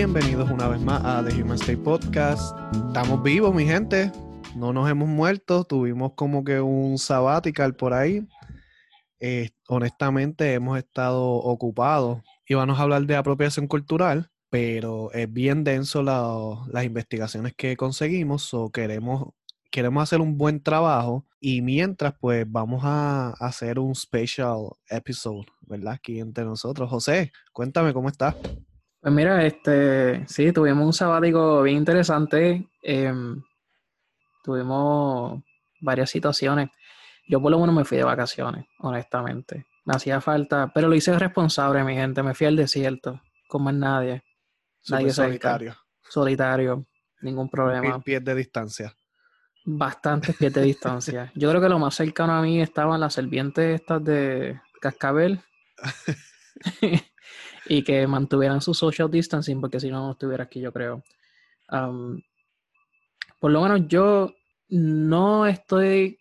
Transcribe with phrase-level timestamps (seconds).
[0.00, 2.56] Bienvenidos una vez más a The Human State Podcast.
[2.86, 4.10] Estamos vivos, mi gente.
[4.56, 5.64] No nos hemos muerto.
[5.64, 8.26] Tuvimos como que un sabbatical por ahí.
[9.18, 12.22] Eh, honestamente, hemos estado ocupados.
[12.48, 18.54] Íbamos a hablar de apropiación cultural, pero es bien denso las investigaciones que conseguimos.
[18.54, 19.34] O queremos,
[19.70, 21.26] queremos hacer un buen trabajo.
[21.40, 25.92] Y mientras, pues vamos a hacer un special episode, ¿verdad?
[25.92, 26.88] Aquí entre nosotros.
[26.88, 28.34] José, cuéntame cómo estás.
[29.00, 32.68] Pues mira, este, sí, tuvimos un sabático bien interesante.
[32.82, 33.42] Em,
[34.44, 35.42] tuvimos
[35.80, 36.70] varias situaciones.
[37.26, 39.66] Yo por lo menos me fui de vacaciones, honestamente.
[39.86, 42.22] Me hacía falta, pero lo hice responsable, mi gente.
[42.22, 44.22] Me fui al desierto, con más nadie.
[44.90, 45.76] nadie solitario.
[46.02, 46.86] Solitario,
[47.22, 48.00] ningún problema.
[48.00, 48.94] Pies de distancia.
[49.64, 51.32] Bastantes pies de distancia.
[51.36, 55.40] Yo creo que lo más cercano a mí estaban las serpientes estas de cascabel.
[57.70, 61.04] y que mantuvieran su social distancing, porque si no, no estuviera aquí, yo creo.
[63.38, 64.34] por lo menos yo
[64.70, 66.18] no estoy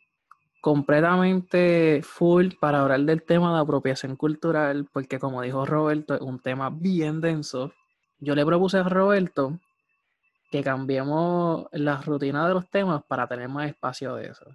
[0.62, 6.40] completamente full para hablar del tema de apropiación cultural, porque como dijo Roberto, es un
[6.40, 7.74] tema bien denso.
[8.20, 9.60] Yo le propuse a Roberto
[10.52, 14.46] que cambiemos la rutina de los temas para tener más espacio de eso.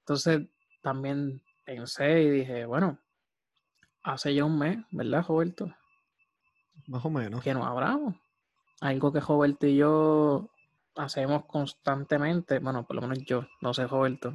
[0.00, 0.46] Entonces
[0.80, 2.98] también pensé y dije, bueno,
[4.02, 5.74] hace ya un mes, ¿verdad, Roberto?
[6.88, 7.42] Más o menos.
[7.42, 8.14] Que nos abramos.
[8.80, 10.48] Algo que Roberto y yo
[10.96, 14.34] hacemos constantemente, bueno, por lo menos yo, no sé, Roberto,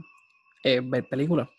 [0.63, 1.49] es ver películas.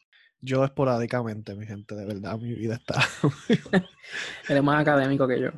[0.40, 3.00] Yo esporádicamente, mi gente, de verdad, mi vida está.
[4.48, 5.50] Él es más académico que yo.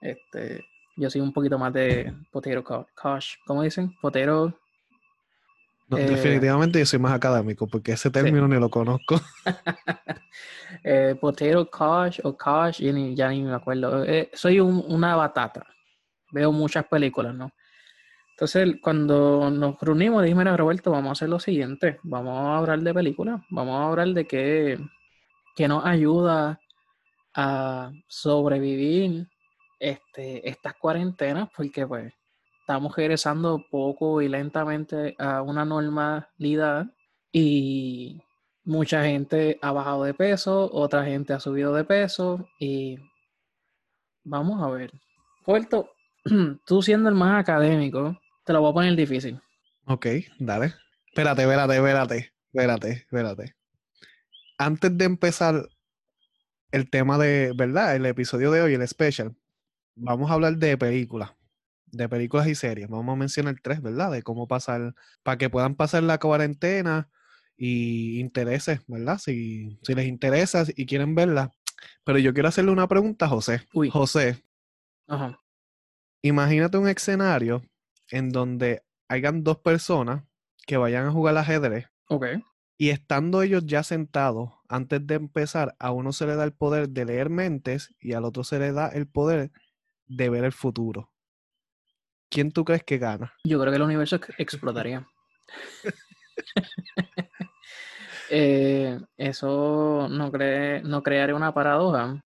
[0.00, 0.64] Este,
[0.96, 3.36] yo soy un poquito más de potero cosh.
[3.46, 3.94] ¿Cómo dicen?
[4.00, 4.58] Potero.
[5.96, 9.20] Eh, definitivamente yo soy más académico porque ese término ni lo conozco.
[10.84, 12.80] eh, potato Kosh o Kosh,
[13.14, 14.04] ya ni, me acuerdo.
[14.04, 15.66] Eh, soy una batata.
[16.30, 17.50] Veo muchas películas, ¿no?
[18.30, 21.98] Entonces, cuando nos reunimos, dije, mira, Roberto, vamos a hacer lo siguiente.
[22.04, 23.42] Vamos a hablar de películas.
[23.50, 24.78] Vamos a hablar de qué,
[25.56, 26.60] qué nos ayuda
[27.34, 29.28] a sobrevivir
[29.78, 32.12] este, estas cuarentenas, porque pues
[32.70, 36.86] estamos regresando poco y lentamente a una normalidad
[37.32, 38.22] y
[38.62, 42.96] mucha gente ha bajado de peso, otra gente ha subido de peso y
[44.22, 44.92] vamos a ver.
[45.44, 45.90] Puerto,
[46.64, 49.40] tú siendo el más académico, te lo voy a poner difícil.
[49.86, 50.06] Ok,
[50.38, 50.74] dale.
[51.08, 53.54] Espérate, espérate, espérate, espérate, espérate.
[54.58, 55.68] Antes de empezar
[56.70, 57.96] el tema de, ¿verdad?
[57.96, 59.34] El episodio de hoy, el special,
[59.96, 61.32] vamos a hablar de películas,
[61.92, 62.88] de películas y series.
[62.88, 64.10] Vamos a mencionar tres, ¿verdad?
[64.10, 67.08] De cómo pasar, para que puedan pasar la cuarentena
[67.56, 69.18] y intereses, ¿verdad?
[69.18, 71.50] Si, si les interesa y quieren verla.
[72.04, 73.62] Pero yo quiero hacerle una pregunta a José.
[73.72, 73.90] Uy.
[73.90, 74.44] José,
[75.06, 75.40] Ajá.
[76.22, 77.62] imagínate un escenario
[78.10, 80.24] en donde hayan dos personas
[80.66, 81.86] que vayan a jugar ajedrez.
[82.08, 82.26] Ok.
[82.76, 86.88] Y estando ellos ya sentados, antes de empezar, a uno se le da el poder
[86.88, 89.50] de leer mentes y al otro se le da el poder
[90.06, 91.09] de ver el futuro.
[92.30, 93.34] ¿Quién tú crees que gana?
[93.44, 95.06] Yo creo que el universo explotaría.
[98.32, 102.22] Eh, eso no, cree, no crearía una paradoja.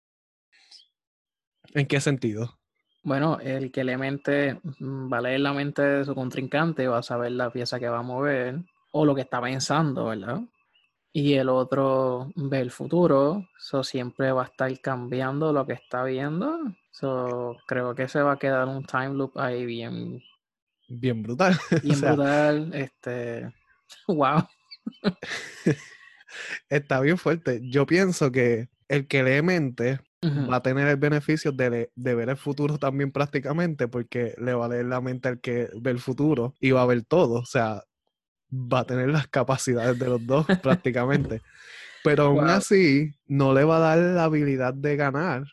[1.75, 2.57] ¿En qué sentido?
[3.03, 6.97] Bueno, el que le mente, mm, va a leer la mente de su contrincante, va
[6.97, 10.39] a saber la pieza que va a mover o lo que está pensando, ¿verdad?
[11.13, 16.03] Y el otro ve el futuro, eso siempre va a estar cambiando lo que está
[16.03, 16.57] viendo.
[16.91, 20.21] So, creo que se va a quedar un time loop ahí bien.
[20.87, 21.57] Bien brutal.
[21.83, 22.73] Bien brutal.
[22.73, 23.53] Este.
[24.07, 24.47] Wow.
[26.69, 27.59] está bien fuerte.
[27.61, 32.29] Yo pienso que el que lee mente va a tener el beneficio de, de, ver
[32.29, 35.99] el futuro también prácticamente, porque le va a leer la mente al que ve el
[35.99, 37.33] futuro y va a ver todo.
[37.33, 37.83] O sea,
[38.51, 41.41] va a tener las capacidades de los dos prácticamente.
[42.03, 45.43] Pero aún así, no le va a dar la habilidad de ganar,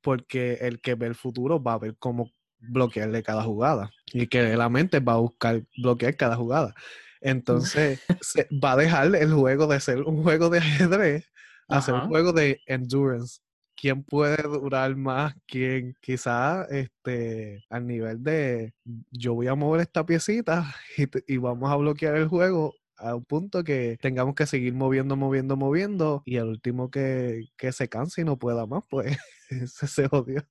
[0.00, 3.90] porque el que ve el futuro va a ver cómo bloquearle cada jugada.
[4.12, 6.74] Y que la mente va a buscar bloquear cada jugada.
[7.20, 11.30] Entonces, se, va a dejar el juego de ser un juego de ajedrez
[11.68, 13.40] a ser un juego de endurance
[13.76, 18.74] quién puede durar más, quién quizás este, al nivel de
[19.10, 20.74] yo voy a mover esta piecita
[21.26, 25.56] y, vamos a bloquear el juego a un punto que tengamos que seguir moviendo, moviendo,
[25.56, 29.16] moviendo y el último que, se canse y no pueda más, pues
[29.66, 30.42] se, se odió.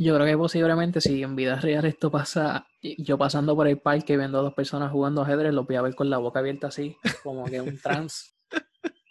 [0.00, 4.16] Yo creo que posiblemente si en vida real esto pasa, yo pasando por el parque
[4.16, 6.96] viendo a dos personas jugando ajedrez, lo voy a ver con la boca abierta así,
[7.24, 8.37] como que un trance.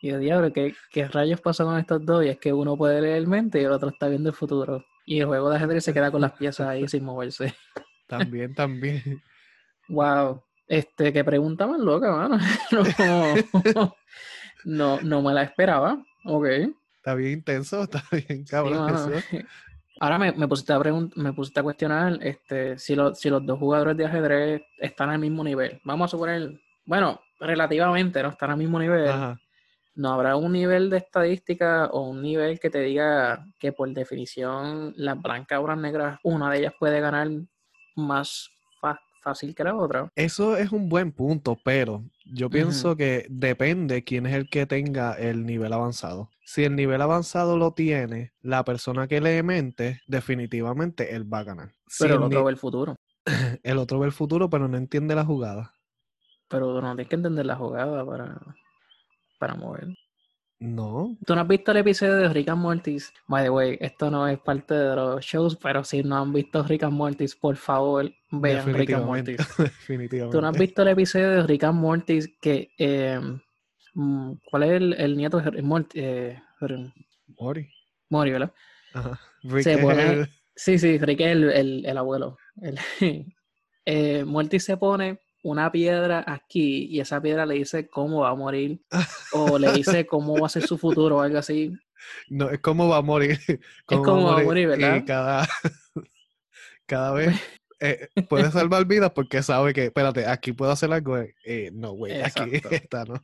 [0.07, 2.23] Y yo, diablo, ¿qué, ¿qué rayos pasa con estos dos?
[2.23, 4.85] Y es que uno puede leer mente y el otro está viendo el futuro.
[5.05, 7.53] Y el juego de ajedrez se queda con las piezas ahí sin moverse.
[8.07, 9.21] También, también.
[9.89, 10.41] Wow.
[10.65, 12.37] Este, qué pregunta más loca, mano.
[13.75, 13.95] No,
[14.63, 16.01] no, no me la esperaba.
[16.23, 16.45] Ok.
[16.95, 18.95] Está bien intenso, está bien cabrón.
[18.95, 19.11] eso.
[19.99, 23.97] Ahora me, me, pusiste a me pusiste a cuestionar este, si, si los dos jugadores
[23.97, 25.81] de ajedrez están al mismo nivel.
[25.83, 28.29] Vamos a suponer, bueno, relativamente, ¿no?
[28.29, 29.09] Están al mismo nivel.
[29.97, 34.93] ¿No habrá un nivel de estadística o un nivel que te diga que por definición
[34.95, 37.27] las blancas o las negras, una de ellas puede ganar
[37.95, 38.51] más
[39.23, 40.11] fácil que la otra?
[40.15, 45.13] Eso es un buen punto, pero yo pienso que depende quién es el que tenga
[45.15, 46.29] el nivel avanzado.
[46.45, 51.43] Si el nivel avanzado lo tiene la persona que lee mente, definitivamente él va a
[51.43, 51.71] ganar.
[51.97, 52.95] Pero el otro ve el futuro.
[53.63, 55.73] El otro ve el futuro, pero no entiende la jugada.
[56.47, 58.39] Pero no tienes que entender la jugada para,
[59.37, 59.87] para mover.
[60.59, 61.15] No.
[61.25, 63.13] ¿Tú no has visto el episodio de Rick and Mortis?
[63.27, 66.63] By the way, esto no es parte de los shows, pero si no han visto
[66.63, 69.37] Rick and Mortis, por favor, vean Rick and Mortis.
[69.57, 70.35] Definitivamente.
[70.35, 72.71] ¿Tú no has visto el episodio de Rick and Mortis que...
[72.77, 73.19] Eh,
[73.93, 75.99] mm, ¿Cuál es el, nieto de Morty?
[75.99, 76.41] Eh,
[77.39, 77.69] Mori.
[78.09, 78.51] Mori, ¿verdad?
[78.93, 79.19] Ajá.
[79.43, 80.27] Rick el...
[80.55, 82.35] Sí, sí, Rick es el, el, abuelo.
[83.85, 88.35] eh, Morty se pone una piedra aquí y esa piedra le dice cómo va a
[88.35, 88.81] morir
[89.33, 91.73] o le dice cómo va a ser su futuro o algo así.
[92.29, 93.39] No, es cómo va a morir.
[93.47, 94.97] es cómo va a morir, ¿verdad?
[94.97, 95.47] Y cada,
[96.85, 97.39] cada vez
[97.79, 101.17] eh, puede salvar vidas porque sabe que, espérate, aquí puedo hacer algo.
[101.17, 103.15] Eh, no, güey, aquí está, ¿no?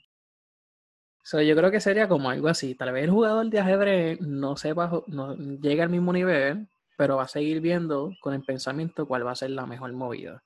[1.23, 2.75] So, yo creo que sería como algo así.
[2.75, 6.67] Tal vez el jugador de ajedrez no sepa, no llegue al mismo nivel,
[6.97, 10.41] pero va a seguir viendo con el pensamiento cuál va a ser la mejor movida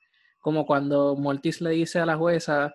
[0.47, 2.73] como cuando Mortis le dice a la jueza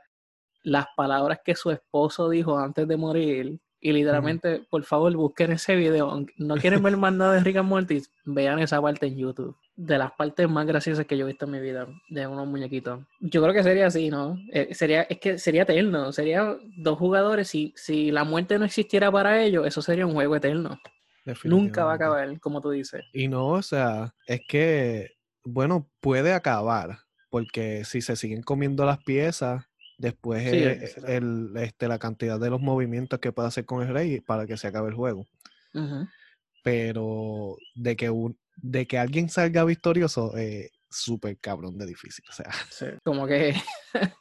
[0.62, 3.60] las palabras que su esposo dijo antes de morir.
[3.80, 6.22] Y literalmente, por favor, busquen ese video.
[6.36, 9.56] No quieren ver más nada de Rick and Mortis, vean esa parte en YouTube.
[9.74, 13.00] De las partes más graciosas que yo he visto en mi vida, de unos muñequitos.
[13.20, 14.36] Yo creo que sería así, ¿no?
[14.52, 16.12] Eh, sería, es que sería eterno.
[16.12, 17.48] Sería dos jugadores.
[17.48, 20.78] Si, si la muerte no existiera para ellos, eso sería un juego eterno.
[21.44, 23.02] Nunca va a acabar, como tú dices.
[23.14, 26.98] Y no, o sea, es que, bueno, puede acabar,
[27.32, 29.64] porque si se siguen comiendo las piezas,
[29.96, 34.46] después el, este, la cantidad de los movimientos que puede hacer con el rey para
[34.46, 35.24] que se acabe el juego.
[36.62, 42.22] Pero de que, un, de que alguien salga victorioso, eh, súper cabrón de difícil.
[42.28, 43.00] O sea.
[43.02, 43.54] como que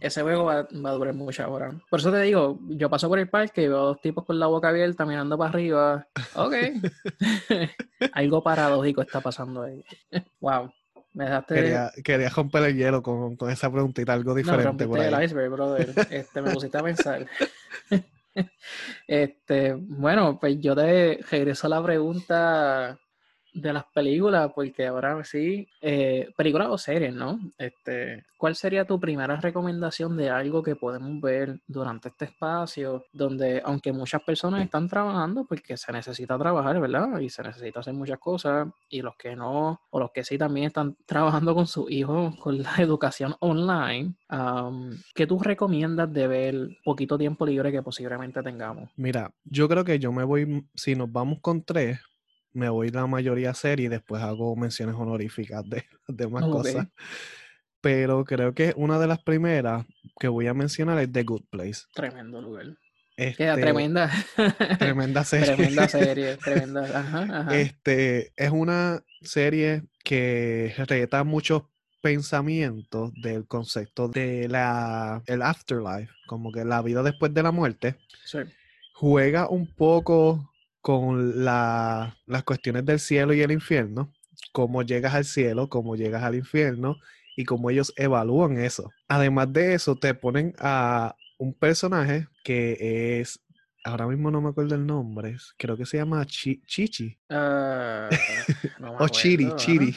[0.00, 1.78] ese juego va, a durar mucho ahora.
[1.90, 4.46] Por eso te digo, yo paso por el parque y veo dos tipos con la
[4.46, 6.08] boca abierta mirando para arriba.
[6.34, 6.54] Ok.
[8.14, 9.84] Algo paradójico está pasando ahí.
[10.40, 10.72] wow.
[11.14, 11.54] Me dejaste...
[11.54, 14.84] quería, quería, romper el hielo con, con, esa preguntita, algo diferente.
[14.84, 15.94] No, por el iceberg, brother.
[16.10, 17.26] Este, me pusiste a pensar.
[19.06, 22.98] este, bueno, pues yo te regreso a la pregunta
[23.54, 27.38] de las películas, porque ahora sí, eh, películas o series, ¿no?
[27.56, 33.62] Este, ¿Cuál sería tu primera recomendación de algo que podemos ver durante este espacio, donde
[33.64, 37.20] aunque muchas personas están trabajando, porque se necesita trabajar, ¿verdad?
[37.20, 40.66] Y se necesita hacer muchas cosas, y los que no, o los que sí también
[40.66, 44.14] están trabajando con sus hijos, con la educación online,
[45.14, 48.90] ¿qué tú recomiendas de ver poquito tiempo libre que posiblemente tengamos?
[48.96, 52.00] Mira, yo creo que yo me voy, si nos vamos con tres,
[52.54, 56.86] me voy la mayoría a serie y después hago menciones honoríficas de, de más cosas.
[57.80, 59.84] Pero creo que una de las primeras
[60.18, 61.82] que voy a mencionar es The Good Place.
[61.92, 62.66] Tremendo lugar.
[63.16, 64.10] Este, tremenda.
[64.78, 65.54] tremenda serie.
[65.54, 66.36] tremenda serie.
[66.38, 67.48] Tremenda.
[67.52, 71.64] Este, es una serie que reta muchos
[72.00, 77.96] pensamientos del concepto de la el afterlife, como que la vida después de la muerte.
[78.24, 78.38] Sí.
[78.94, 80.53] Juega un poco
[80.84, 82.12] con las
[82.44, 84.12] cuestiones del cielo y el infierno,
[84.52, 86.98] cómo llegas al cielo, cómo llegas al infierno
[87.38, 88.90] y cómo ellos evalúan eso.
[89.08, 93.40] Además de eso, te ponen a un personaje que es,
[93.82, 97.18] ahora mismo no me acuerdo el nombre, creo que se llama Chichi.
[97.30, 98.10] Ah,
[98.98, 99.96] o Chiri, Chiri.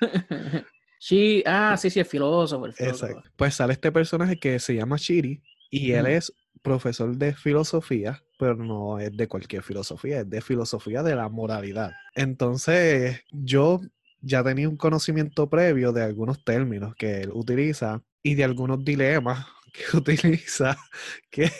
[1.46, 3.06] ah, sí, sí, el filósofo, el filósofo.
[3.06, 3.30] Exacto.
[3.36, 8.56] Pues sale este personaje que se llama Chiri y él es profesor de filosofía, pero
[8.56, 11.92] no es de cualquier filosofía, es de filosofía de la moralidad.
[12.14, 13.80] Entonces, yo
[14.20, 19.46] ya tenía un conocimiento previo de algunos términos que él utiliza y de algunos dilemas
[19.72, 20.76] que utiliza
[21.30, 21.50] que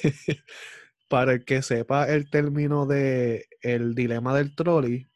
[1.09, 5.07] para el que sepa el término de el dilema del trolley,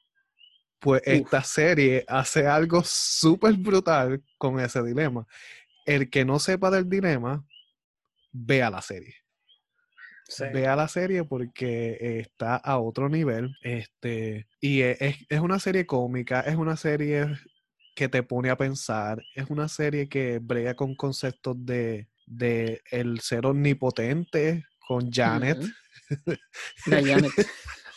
[0.78, 5.26] pues esta serie hace algo súper brutal con ese dilema.
[5.86, 7.44] El que no sepa del dilema,
[8.30, 9.14] vea la serie.
[10.52, 13.56] Vea la serie porque está a otro nivel.
[13.62, 17.26] Este, y e, es, es, una serie cómica, es una serie
[17.94, 23.20] que te pone a pensar, es una serie que brega con conceptos de, de el
[23.20, 25.58] ser omnipotente con Janet.
[26.86, 27.32] La Janet.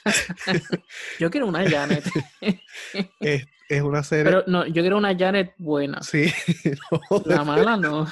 [1.19, 2.03] yo quiero una Janet.
[3.19, 4.25] es, es, una serie.
[4.25, 6.01] Pero no, yo quiero una Janet buena.
[6.01, 6.33] Sí.
[7.25, 8.07] la mala no.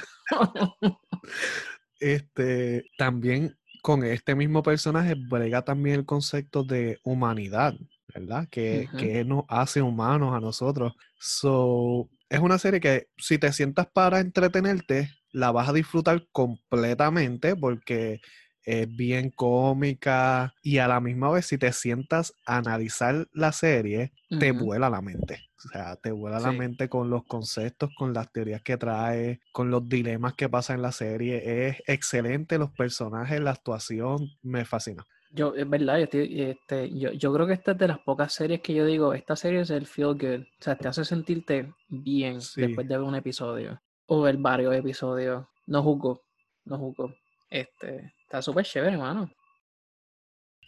[1.98, 7.74] este, también con este mismo personaje brega también el concepto de humanidad,
[8.14, 8.48] ¿verdad?
[8.50, 10.94] Que, que nos hace humanos a nosotros.
[11.18, 17.56] So, es una serie que si te sientas para entretenerte, la vas a disfrutar completamente
[17.56, 18.20] porque
[18.64, 24.12] es bien cómica y a la misma vez si te sientas a analizar la serie,
[24.38, 25.49] te vuela la mente.
[25.64, 29.70] O sea, te vuela la mente con los conceptos, con las teorías que trae, con
[29.70, 31.68] los dilemas que pasan en la serie.
[31.68, 35.04] Es excelente los personajes, la actuación, me fascina.
[35.32, 38.60] Yo, es verdad, yo, este, yo, yo, creo que esta es de las pocas series
[38.62, 40.42] que yo digo, esta serie es el feel good.
[40.42, 43.80] O sea, te hace sentirte bien después de ver un episodio.
[44.06, 45.46] O ver varios episodios.
[45.66, 46.22] No juzgo,
[46.64, 47.14] no juzgo.
[47.50, 49.30] Este, está súper chévere, hermano.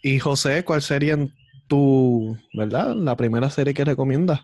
[0.01, 1.17] Y José, ¿cuál sería
[1.67, 4.41] tu, verdad, la primera serie que recomiendas?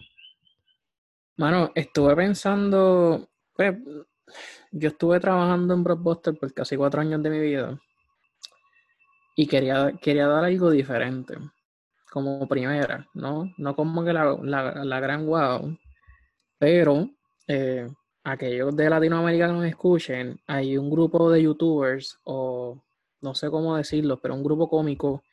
[1.39, 3.74] Mano, estuve pensando, pues,
[4.74, 7.79] yo estuve trabajando en Blockbuster por casi cuatro años de mi vida
[9.38, 11.38] y quería, quería dar algo diferente,
[12.12, 13.53] como primera, ¿no?
[13.58, 15.77] No como que la, la, gran wow,
[16.58, 17.10] pero
[17.48, 17.88] eh,
[18.25, 22.84] aquellos de Latinoamérica que nos escuchen, hay un grupo de youtubers, o
[23.22, 25.24] no sé cómo decirlo, pero un grupo cómico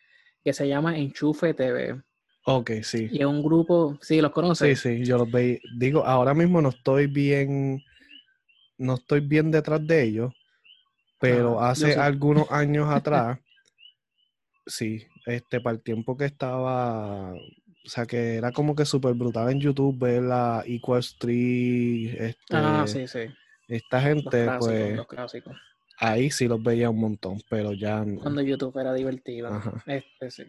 [0.44, 2.00] que se llama Enchufe TV.
[2.48, 3.08] Ok, sí.
[3.10, 4.78] Y es un grupo, sí, los conoces.
[4.78, 5.58] Sí, sí, yo los veo.
[5.78, 7.82] Digo, ahora mismo no estoy bien,
[8.78, 10.32] no estoy bien detrás de ellos,
[11.18, 13.40] pero hace algunos años atrás,
[14.64, 19.50] sí, este, para el tiempo que estaba, o sea, que era como que súper brutal
[19.50, 23.22] en YouTube ver la Equal Street, este, ah, sí, sí.
[23.66, 25.56] Esta gente, pues, los clásicos.
[25.98, 28.04] ahí sí los veía un montón, pero ya...
[28.22, 29.50] Cuando YouTube era divertido.
[29.84, 30.44] Este, sí.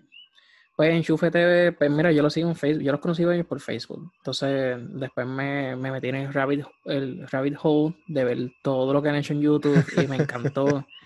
[0.77, 3.59] Pues Enchufe TV, pues mira, yo lo sigo en Facebook, yo los conocí ellos por
[3.59, 4.11] Facebook.
[4.17, 9.01] Entonces, después me, me metí en el rabbit, el rabbit hole de ver todo lo
[9.01, 10.85] que han hecho en YouTube y me encantó.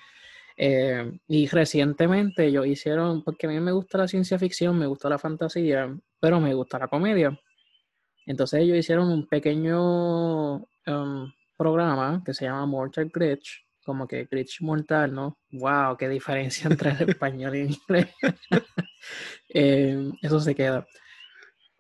[0.64, 5.10] Eh, y recientemente ellos hicieron, porque a mí me gusta la ciencia ficción, me gusta
[5.10, 7.36] la fantasía, pero me gusta la comedia.
[8.28, 14.62] Entonces ellos hicieron un pequeño um, programa que se llama Mortal Glitch, como que glitch
[14.62, 15.40] mortal, ¿no?
[15.52, 15.98] ¡Wow!
[15.98, 18.08] ¡Qué diferencia entre el español y el inglés!
[19.50, 20.88] Eh, eso se queda.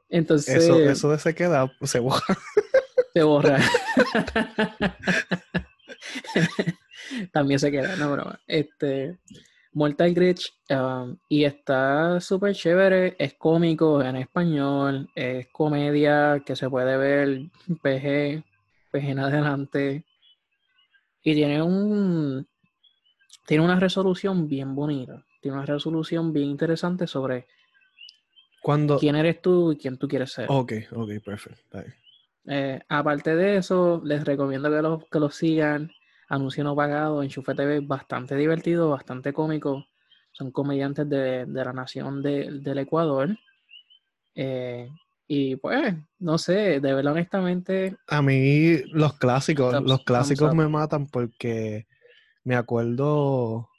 [0.09, 0.63] Entonces.
[0.63, 2.21] Eso, eso de se queda, se borra.
[3.13, 3.59] se borra.
[7.31, 8.39] También se queda, no broma.
[8.47, 9.19] Este.
[9.73, 16.69] Mortal Glitch um, y está súper chévere, es cómico en español, es comedia que se
[16.69, 17.49] puede ver
[17.81, 18.43] PG,
[18.91, 20.05] PG en adelante
[21.23, 22.45] y tiene un
[23.45, 27.47] tiene una resolución bien bonita, tiene una resolución bien interesante sobre
[28.61, 28.97] cuando...
[28.99, 30.45] quién eres tú y quién tú quieres ser.
[30.49, 31.83] Ok, ok, perfecto.
[32.45, 35.91] Eh, aparte de eso, les recomiendo que los que lo sigan.
[36.29, 39.85] Anuncio no pagado en Chufe TV, bastante divertido, bastante cómico.
[40.31, 43.35] Son comediantes de, la nación del Ecuador.
[44.33, 44.87] Eh,
[45.27, 47.97] y pues, no sé, de verdad, honestamente.
[48.07, 51.87] A mí, los clásicos, los clásicos me matan porque
[52.43, 53.70] me acuerdo.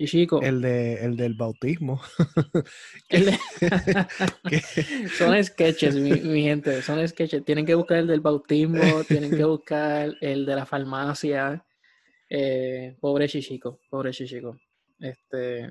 [0.00, 0.40] Chichico.
[0.40, 2.00] El, de, el del bautismo.
[5.18, 7.44] son sketches, mi, gente, son sketches.
[7.44, 11.66] Tienen que buscar el del bautismo, tienen que buscar el de la farmacia.
[12.30, 14.58] Eh, pobre Chichico, pobre Chichico.
[14.98, 15.70] Este,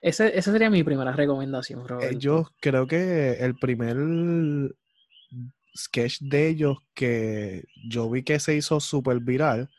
[0.00, 3.96] esa sería mi primera recomendación, eh, yo creo que el primer
[5.76, 9.70] sketch de ellos que yo vi que se hizo súper viral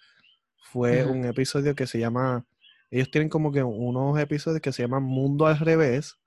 [0.57, 2.45] fue un episodio que se llama.
[2.91, 6.17] Ellos tienen como que unos episodios que se llaman Mundo al revés.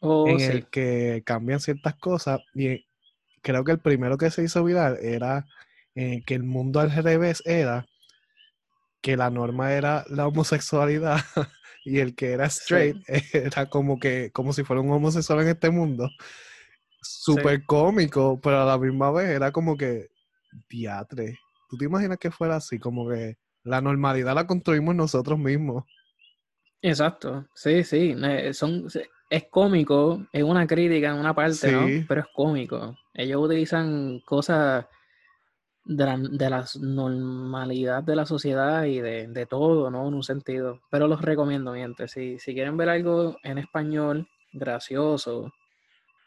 [0.00, 2.40] Oh, en el que cambian ciertas cosas.
[2.54, 2.84] Y
[3.40, 5.46] creo que el primero que se hizo viral era
[5.94, 7.86] eh, que el mundo al revés era
[9.00, 11.18] que la norma era la homosexualidad
[11.84, 12.96] y el que era straight
[13.34, 16.08] era como que como si fuera un homosexual en este mundo.
[17.02, 20.08] Súper cómico, pero a la misma vez era como que
[20.68, 21.38] teatre.
[21.68, 22.78] ¿Tú te imaginas que fuera así?
[22.78, 25.84] Como que la normalidad la construimos nosotros mismos.
[26.80, 28.16] Exacto, sí, sí.
[28.52, 28.88] Son,
[29.30, 31.86] es cómico, es una crítica en una parte, ¿no?
[32.08, 32.96] Pero es cómico.
[33.14, 34.84] Ellos utilizan cosas
[35.84, 40.08] de la, de la normalidad de la sociedad y de, de todo, ¿no?
[40.08, 40.80] En un sentido.
[40.90, 42.08] Pero los recomiendo, miente.
[42.08, 45.52] Si, si quieren ver algo en español gracioso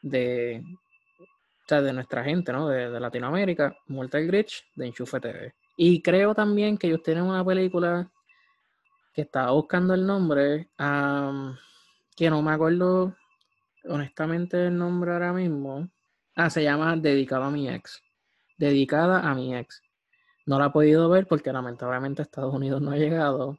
[0.02, 0.64] de,
[1.20, 2.70] o sea, de nuestra gente, ¿no?
[2.70, 5.54] De, de Latinoamérica, Mortal Glitch de Enchufe TV.
[5.78, 8.12] Y creo también que ellos tienen una película
[9.14, 11.58] que estaba buscando el nombre, am,
[12.16, 13.16] que no me acuerdo
[13.86, 15.90] honestamente el nombre ahora mismo.
[16.36, 18.02] Ah, se llama Dedicado a mi ex.
[18.58, 19.82] Dedicada a mi ex.
[20.46, 23.58] No la he podido ver porque lamentablemente Estados Unidos no ha llegado,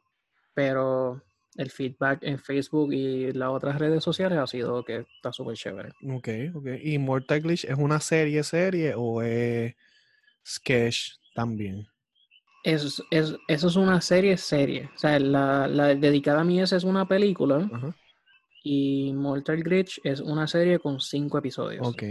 [0.55, 1.23] pero
[1.57, 5.89] el feedback en Facebook y las otras redes sociales ha sido que está súper chévere.
[6.07, 6.67] Ok, ok.
[6.83, 9.75] ¿Y Mortal Glitch es una serie, serie o es
[10.47, 11.87] sketch también?
[12.67, 14.91] Eso es, es- eso es una serie, serie.
[14.95, 17.95] O sea, la, la dedicada a ex es una película Ajá.
[18.65, 21.87] y Mortal Glitch es una serie con cinco episodios.
[21.87, 22.03] Ok.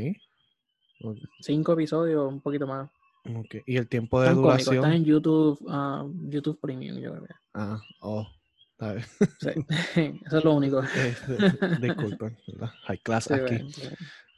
[1.41, 2.89] Cinco episodios, un poquito más.
[3.25, 3.55] ok.
[3.65, 4.91] ¿Y el tiempo de Están duración?
[4.93, 7.35] en YouTube, ah, YouTube Premium, yo creo.
[7.53, 8.25] Ah, oh.
[8.71, 9.05] está bien.
[9.39, 10.19] Sí.
[10.25, 10.81] Eso es lo único.
[10.95, 11.15] Eh,
[11.81, 12.71] Disculpen, ¿verdad?
[12.87, 13.55] Hay clase Sí, aquí.
[13.55, 13.89] bueno, sí.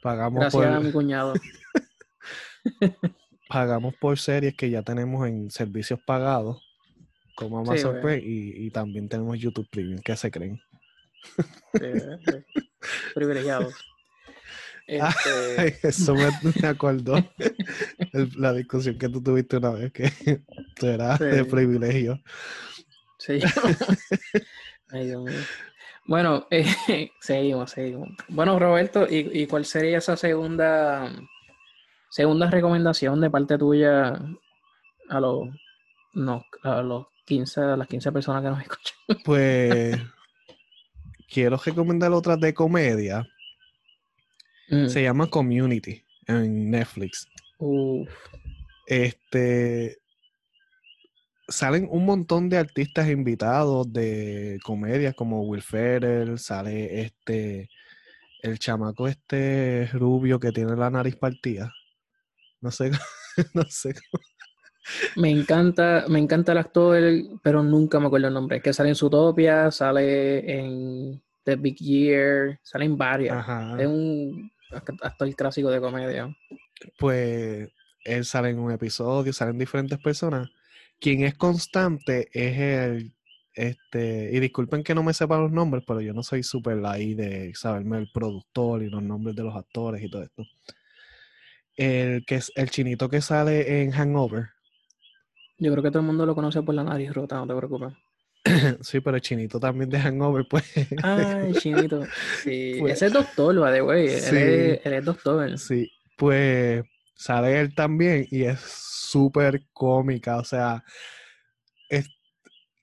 [0.02, 1.34] Pagamos Gracias a mi por, cuñado.
[3.48, 6.62] Pagamos por series que ya tenemos en servicios pagados,
[7.34, 8.20] como Sí, Amazon güey.
[8.20, 10.00] Prime, y, y también tenemos YouTube Premium.
[10.04, 10.60] ¿Qué se creen?
[11.74, 11.86] Sí,
[12.26, 12.36] sí.
[13.14, 13.74] Privilegiados.
[14.90, 16.28] Este, Ay, eso me,
[16.62, 17.16] me acordó
[18.14, 20.10] el- la discusión que tú tuviste una vez, que
[20.76, 21.50] tú eras de Sí.
[21.50, 22.18] privilegio.
[23.18, 23.38] sí.
[24.90, 25.34] Ay, Dios mío.
[26.06, 28.08] Bueno, eh, seguimos, seguimos.
[28.28, 31.12] Bueno, Roberto, ¿y, y cuál sería esa segunda
[32.10, 34.20] segunda recomendación de parte tuya
[35.08, 35.48] a los
[36.14, 38.96] no, a los 15, a las 15 personas que nos escuchan?
[39.24, 39.98] Pues
[41.30, 43.26] quiero recomendar otra de comedia.
[44.70, 47.26] Mm, Se llama Community en Netflix.
[47.58, 48.08] uf,
[48.86, 49.98] Este
[51.50, 57.70] salen un montón de artistas invitados de comedia como Will Ferrell, sale este
[58.42, 61.72] el chamaco este rubio que tiene la nariz partida.
[62.60, 62.90] No sé,
[63.54, 63.94] no sé.
[65.16, 66.98] Me encanta, me encanta el actor,
[67.42, 68.60] pero nunca me acuerdo el nombre.
[68.62, 73.36] Que sale en Zootopia, sale en The Big Year, sale en varias.
[73.36, 73.76] Ajá.
[73.80, 76.34] Es un act- actor clásico de comedia.
[76.98, 77.70] Pues
[78.04, 80.48] él sale en un episodio, salen diferentes personas.
[80.98, 83.12] Quien es constante es el
[83.54, 87.14] este, y disculpen que no me sepa los nombres, pero yo no soy súper ahí
[87.14, 90.44] de saberme el productor y los nombres de los actores y todo esto.
[91.78, 94.48] El que es el chinito que sale en Hangover.
[95.58, 97.94] Yo creo que todo el mundo lo conoce por la nariz rota, no te preocupes.
[98.82, 100.64] Sí, pero el chinito también de Hangover, pues.
[101.02, 102.04] Ay, chinito.
[102.42, 104.06] Sí, Pues- ese es doctor, way.
[104.08, 104.36] Él, Sí.
[104.36, 105.58] es, él es doctor.
[105.58, 106.82] Sí, pues
[107.14, 110.84] sale él también y es súper cómica, o sea,
[111.88, 112.08] es,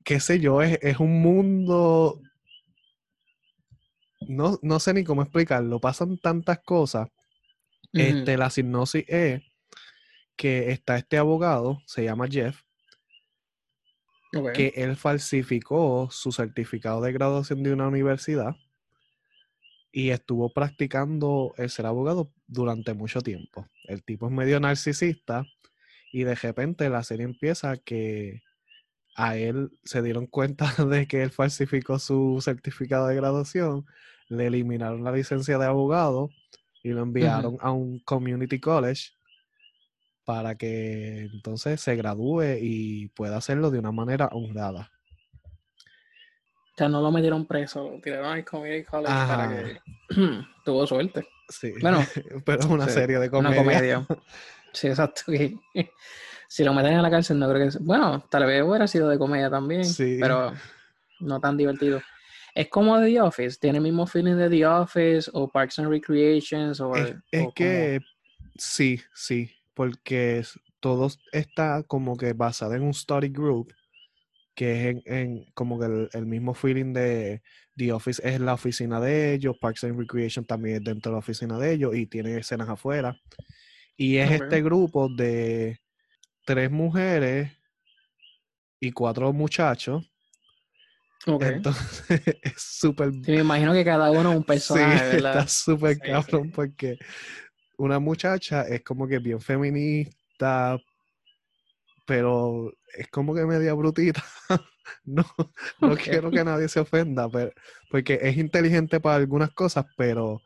[0.03, 2.19] qué sé yo, es, es un mundo,
[4.27, 7.07] no, no sé ni cómo explicarlo, pasan tantas cosas.
[7.95, 9.41] Este, la sinopsis es
[10.35, 12.61] que está este abogado, se llama Jeff,
[14.53, 18.55] que él falsificó su certificado de graduación de una universidad
[19.93, 23.69] y estuvo practicando el ser abogado durante mucho tiempo.
[23.85, 25.45] El tipo es medio narcisista
[26.11, 28.41] y de repente la serie empieza que
[29.15, 33.85] a él se dieron cuenta de que él falsificó su certificado de graduación,
[34.27, 36.29] le eliminaron la licencia de abogado
[36.85, 39.09] y lo enviaron a un community college
[40.23, 44.91] para que entonces se gradúe y pueda hacerlo de una manera honrada.
[45.43, 49.79] O sea, no lo metieron preso, lo tiraron al community college para que
[50.65, 51.27] tuvo suerte.
[51.49, 51.99] Sí, Bueno,
[52.45, 54.05] pero es una sí, serie de Una comedia.
[54.05, 54.07] comedia.
[54.73, 55.21] Sí, exacto.
[56.49, 57.77] si lo meten a la cárcel, no creo que.
[57.79, 60.17] Bueno, tal vez hubiera sido de comedia también, Sí.
[60.19, 60.51] pero
[61.21, 62.01] no tan divertido.
[62.55, 66.79] Es como The Office, tiene el mismo feeling de The Office o Parks and Recreations.
[66.95, 67.99] Es, es o que
[68.57, 70.41] sí, sí, porque
[70.79, 73.73] todo está como que basado en un study group,
[74.55, 77.41] que es en, en como que el, el mismo feeling de
[77.75, 81.19] The Office es la oficina de ellos, Parks and Recreation también es dentro de la
[81.19, 83.19] oficina de ellos y tiene escenas afuera.
[83.97, 85.79] Y es este grupo de
[86.45, 87.51] tres mujeres
[88.79, 90.09] y cuatro muchachos.
[91.25, 92.05] Entonces
[92.43, 95.37] es súper Sí, me imagino que cada uno es un personaje, Sí, ¿verdad?
[95.37, 96.97] está súper Sí, cabrón porque
[97.77, 100.77] una muchacha es como que bien feminista,
[102.05, 104.23] pero es como que media brutita.
[105.03, 105.23] No,
[105.81, 107.51] no quiero que nadie se ofenda, pero,
[107.89, 110.41] porque es inteligente para algunas cosas, pero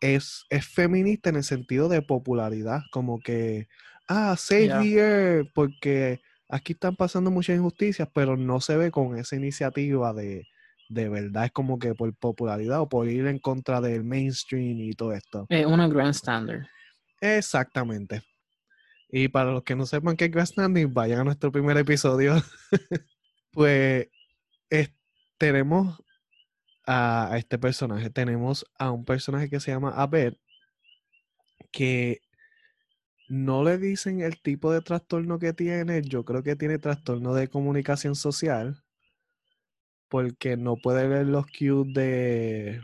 [0.00, 3.68] es, es feminista en el sentido de popularidad, como que
[4.08, 9.16] ah, save the earth, porque aquí están pasando muchas injusticias, pero no se ve con
[9.18, 10.46] esa iniciativa de,
[10.88, 14.92] de verdad, es como que por popularidad o por ir en contra del mainstream y
[14.92, 15.46] todo esto.
[15.48, 16.66] Es una grandstander.
[17.20, 18.22] Exactamente.
[19.10, 22.34] Y para los que no sepan qué es Grass Standing, vayan a nuestro primer episodio.
[23.52, 24.08] pues
[24.70, 24.92] es-
[25.38, 26.02] tenemos
[26.86, 28.10] a este personaje.
[28.10, 30.34] Tenemos a un personaje que se llama Abed,
[31.72, 32.20] que
[33.28, 36.02] no le dicen el tipo de trastorno que tiene.
[36.02, 38.82] Yo creo que tiene trastorno de comunicación social.
[40.08, 42.82] Porque no puede ver los cues de,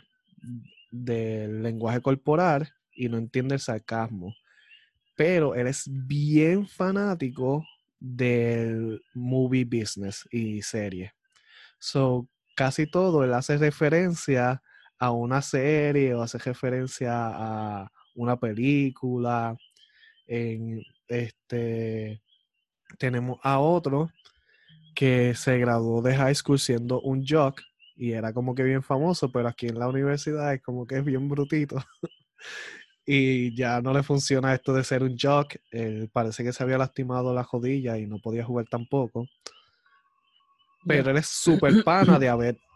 [0.90, 4.34] del lenguaje corporal y no entiende el sarcasmo
[5.20, 7.62] pero él es bien fanático
[7.98, 11.12] del movie business y serie.
[11.78, 12.26] So,
[12.56, 14.62] casi todo él hace referencia
[14.98, 19.58] a una serie o hace referencia a una película.
[20.32, 22.22] En este
[22.98, 24.12] tenemos a otro
[24.94, 27.60] que se graduó de high school siendo un jock
[27.96, 31.04] y era como que bien famoso, pero aquí en la universidad es como que es
[31.04, 31.82] bien brutito.
[33.04, 35.56] y ya no le funciona esto de ser un jock.
[35.72, 39.26] Él parece que se había lastimado la rodilla y no podía jugar tampoco.
[40.86, 42.56] Pero él es súper pana de Abed.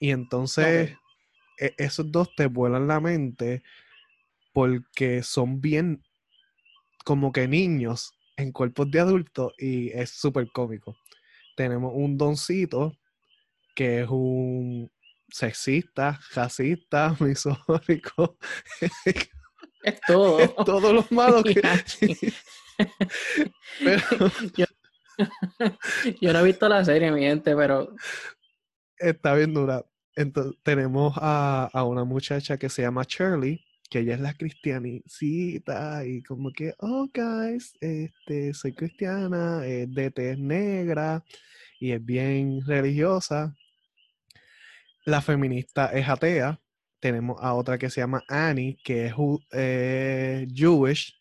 [0.00, 0.96] Y entonces
[1.60, 3.62] e- esos dos te vuelan la mente
[4.52, 6.02] porque son bien
[7.02, 10.96] como que niños en cuerpos de adultos y es súper cómico.
[11.56, 12.92] Tenemos un doncito
[13.74, 14.90] que es un
[15.28, 18.36] sexista, racista, misógico,
[19.82, 20.40] Es todo.
[20.40, 21.60] es todo lo malo que...
[23.84, 24.02] Pero
[26.20, 27.94] Yo no he visto la serie, mi gente, pero
[28.96, 29.84] está bien dura.
[30.16, 36.06] Entonces, tenemos a, a una muchacha que se llama Shirley, que ella es la cristianicita
[36.06, 41.22] y como que, oh, guys, este, soy cristiana, es de tez negra
[41.78, 43.54] y es bien religiosa.
[45.04, 46.58] La feminista es atea.
[47.00, 49.14] Tenemos a otra que se llama Annie, que es
[49.52, 51.14] eh, Jewish,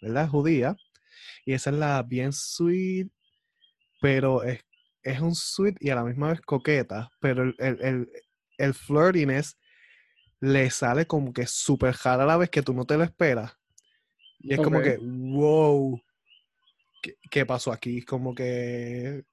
[0.00, 0.26] ¿verdad?
[0.26, 0.76] Judía.
[1.44, 3.10] Y esa es la bien sweet,
[4.00, 4.60] pero es,
[5.02, 8.08] es un sweet y a la misma vez coqueta, pero el, el, el,
[8.56, 9.58] el flirtiness
[10.40, 13.52] le sale como que súper rara a la vez que tú no te lo esperas.
[14.40, 16.00] Y es como que, wow,
[17.00, 18.02] ¿qué, qué pasó aquí?
[18.02, 19.24] Como que,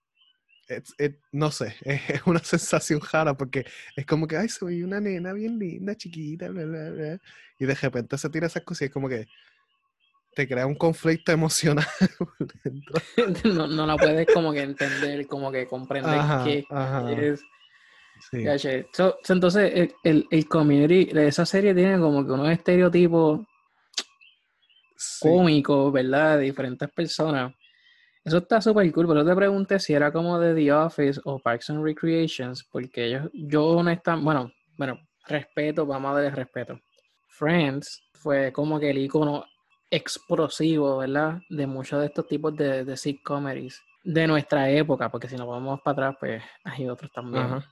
[1.00, 5.34] it- no sé, es, una sensación rara porque es como que, ay, soy una nena
[5.34, 7.20] bien linda, chiquita, bla, bla, bla.
[7.60, 9.28] Y de repente se tira esas cosas y es como que
[10.36, 11.86] te crea un conflicto emocional.
[13.46, 17.42] no, no la puedes como que entender, como que comprender Ajá, qué ajá, es.
[18.30, 18.44] Sí.
[18.44, 18.88] Gache.
[18.94, 23.42] So- so, entonces, el, el, el community de esa serie tiene como que unos estereotipos
[24.96, 25.28] Sí.
[25.28, 26.38] cómicos, ¿verdad?
[26.38, 27.54] De diferentes personas.
[28.24, 31.72] Eso está súper cool, pero te pregunté si era como de The Office o Parks
[31.72, 36.80] and Recreations, porque yo, yo honestamente, bueno, bueno, respeto, vamos a darle respeto.
[37.30, 39.44] Friends fue como que el icono
[39.90, 41.42] explosivo, ¿verdad?
[41.50, 45.82] De muchos de estos tipos de, de sitcomies de nuestra época, porque si nos vamos
[45.82, 47.44] para atrás, pues hay otros también.
[47.46, 47.66] Ajá.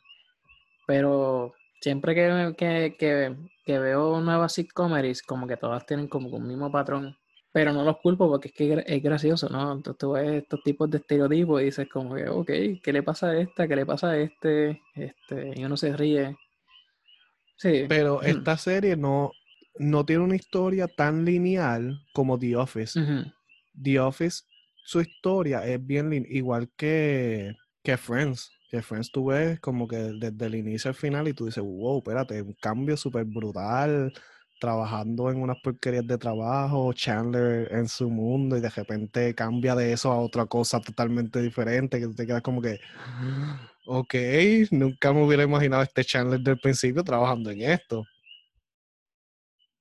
[0.89, 6.47] Pero siempre que, que, que, que veo nuevas sitcomies, como que todas tienen como un
[6.47, 7.15] mismo patrón.
[7.51, 9.71] Pero no los culpo porque es que es gracioso, ¿no?
[9.73, 13.27] Entonces tú ves estos tipos de estereotipos y dices como que, ok, ¿qué le pasa
[13.27, 13.67] a esta?
[13.67, 14.81] ¿Qué le pasa a este?
[14.95, 16.35] Este, y uno se ríe.
[17.57, 17.85] Sí.
[17.87, 19.31] Pero esta serie no,
[19.77, 22.99] no tiene una historia tan lineal como The Office.
[23.79, 24.41] The Office,
[24.83, 28.49] su historia es bien lin- igual que, que Friends.
[28.69, 31.97] Que Friends tú ves como que desde el inicio al final y tú dices, wow,
[31.99, 34.13] espérate, un cambio súper brutal,
[34.59, 39.93] trabajando en unas porquerías de trabajo, Chandler en su mundo y de repente cambia de
[39.93, 42.79] eso a otra cosa totalmente diferente, que tú te quedas como que,
[43.87, 44.13] ok,
[44.71, 48.05] nunca me hubiera imaginado este Chandler del principio trabajando en esto.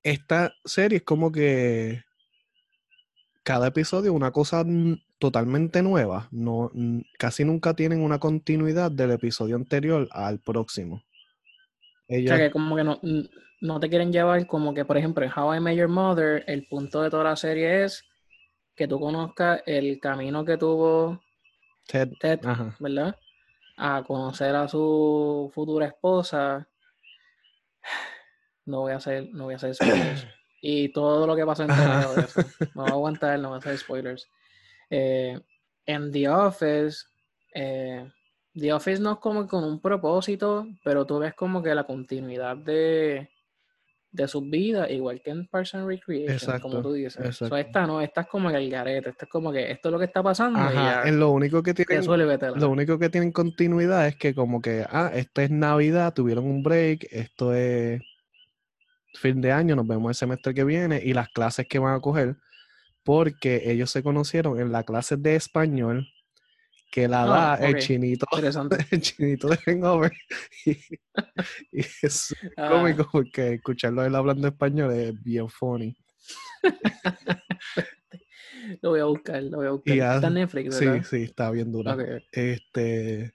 [0.01, 2.01] Esta serie es como que
[3.43, 4.63] cada episodio una cosa
[5.19, 6.27] totalmente nueva.
[6.31, 6.71] No,
[7.17, 11.03] casi nunca tienen una continuidad del episodio anterior al próximo.
[12.07, 12.99] O sea que como que no,
[13.61, 16.65] no te quieren llevar como que, por ejemplo, en How I Met Your Mother, el
[16.67, 18.03] punto de toda la serie es
[18.75, 21.21] que tú conozcas el camino que tuvo
[21.87, 23.15] Ted, Ted, ajá, ¿verdad?
[23.77, 26.67] A conocer a su futura esposa.
[28.65, 30.27] No voy a hacer, no voy a hacer spoilers.
[30.61, 32.41] Y todo lo que pasa medio de eso.
[32.75, 34.27] No voy a aguantar, no voy a hacer spoilers.
[34.89, 35.39] Eh,
[35.85, 37.05] en The Office,
[37.53, 38.07] eh,
[38.53, 42.57] The Office no es como con un propósito, pero tú ves como que la continuidad
[42.57, 43.29] de,
[44.11, 47.23] de sus vidas, igual que en Parks and Recreation, como tú dices.
[47.23, 47.55] Exacto.
[47.57, 50.05] esta no, esta es como el garete, esta es como que esto es lo que
[50.05, 51.03] está pasando y ya.
[51.03, 55.11] En lo único que tienen, lo único que tienen continuidad es que como que, ah,
[55.13, 58.01] esta es Navidad, tuvieron un break, esto es
[59.13, 61.99] fin de año, nos vemos el semestre que viene y las clases que van a
[61.99, 62.35] coger,
[63.09, 66.07] porque ellos se conocieron en la clase de español
[66.91, 68.27] que la ah, da el chinito,
[68.91, 70.11] el chinito de Hangover.
[71.71, 72.69] Y, es ah.
[72.69, 75.97] cómico porque escucharlo él hablando español es bien funny.
[78.83, 79.95] lo voy a buscar, lo voy a buscar.
[79.95, 81.01] está en Netflix, ¿verdad?
[81.01, 81.97] Sí, sí, está bien dura.
[82.31, 83.33] Este.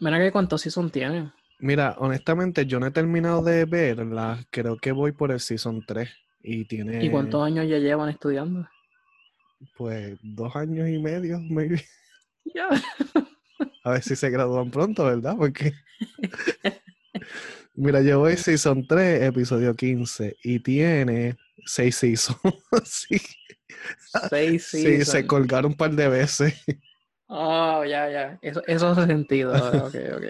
[0.00, 1.32] Mira que cuántos season tiene.
[1.60, 4.44] Mira, honestamente, yo no he terminado de verla.
[4.50, 6.10] Creo que voy por el season 3.
[6.42, 7.04] Y tiene.
[7.04, 8.66] ¿Y cuántos años ya llevan estudiando?
[9.76, 11.82] Pues dos años y medio, maybe.
[13.84, 15.36] A ver si se gradúan pronto, ¿verdad?
[15.36, 15.72] Porque.
[17.74, 22.38] Mira, yo voy Season 3, episodio 15, y tiene 6 seasons.
[22.84, 23.20] sí.
[24.30, 24.70] 6 seasons.
[24.70, 26.54] Sí, se colgaron un par de veces.
[27.28, 28.38] Oh, ya, ya.
[28.40, 29.52] Eso, eso hace sentido.
[29.54, 30.24] ok, ok.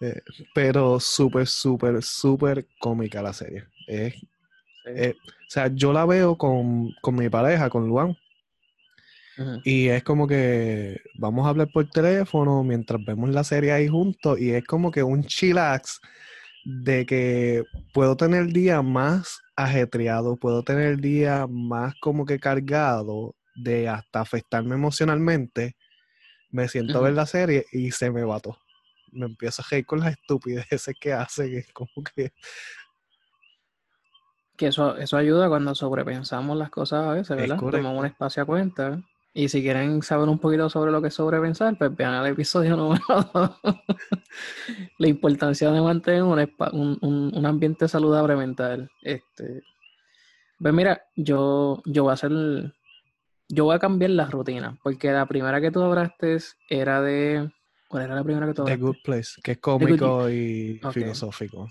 [0.00, 0.20] Eh,
[0.54, 3.68] pero súper, súper, súper cómica la serie.
[4.86, 8.16] Eh, o sea, yo la veo con, con mi pareja, con Luan.
[9.64, 14.38] Y es como que vamos a hablar por teléfono mientras vemos la serie ahí juntos
[14.38, 16.00] y es como que un chillax
[16.64, 22.38] de que puedo tener el día más ajetreado, puedo tener el día más como que
[22.38, 25.76] cargado de hasta afectarme emocionalmente.
[26.50, 28.58] Me siento a ver la serie y se me va todo.
[29.10, 32.32] Me empiezo a reír con las estupideces que hace, que es como que...
[34.62, 37.58] Que eso, eso ayuda cuando sobrepensamos las cosas a veces, ¿verdad?
[37.58, 39.02] Tomamos un espacio a cuenta
[39.34, 42.76] y si quieren saber un poquito sobre lo que es sobrepensar, pues vean el episodio
[42.76, 43.02] número
[43.34, 43.50] 2.
[44.98, 48.88] la importancia de mantener un, un, ambiente saludable mental.
[49.02, 49.64] Este,
[50.60, 52.30] pues mira, yo, yo voy a hacer.
[53.48, 57.50] Yo voy a cambiar las rutinas, porque la primera que tú hablaste era de.
[57.88, 58.78] ¿Cuál era la primera que tú hablaste?
[58.78, 61.68] The Good Place, que es cómico y filosófico.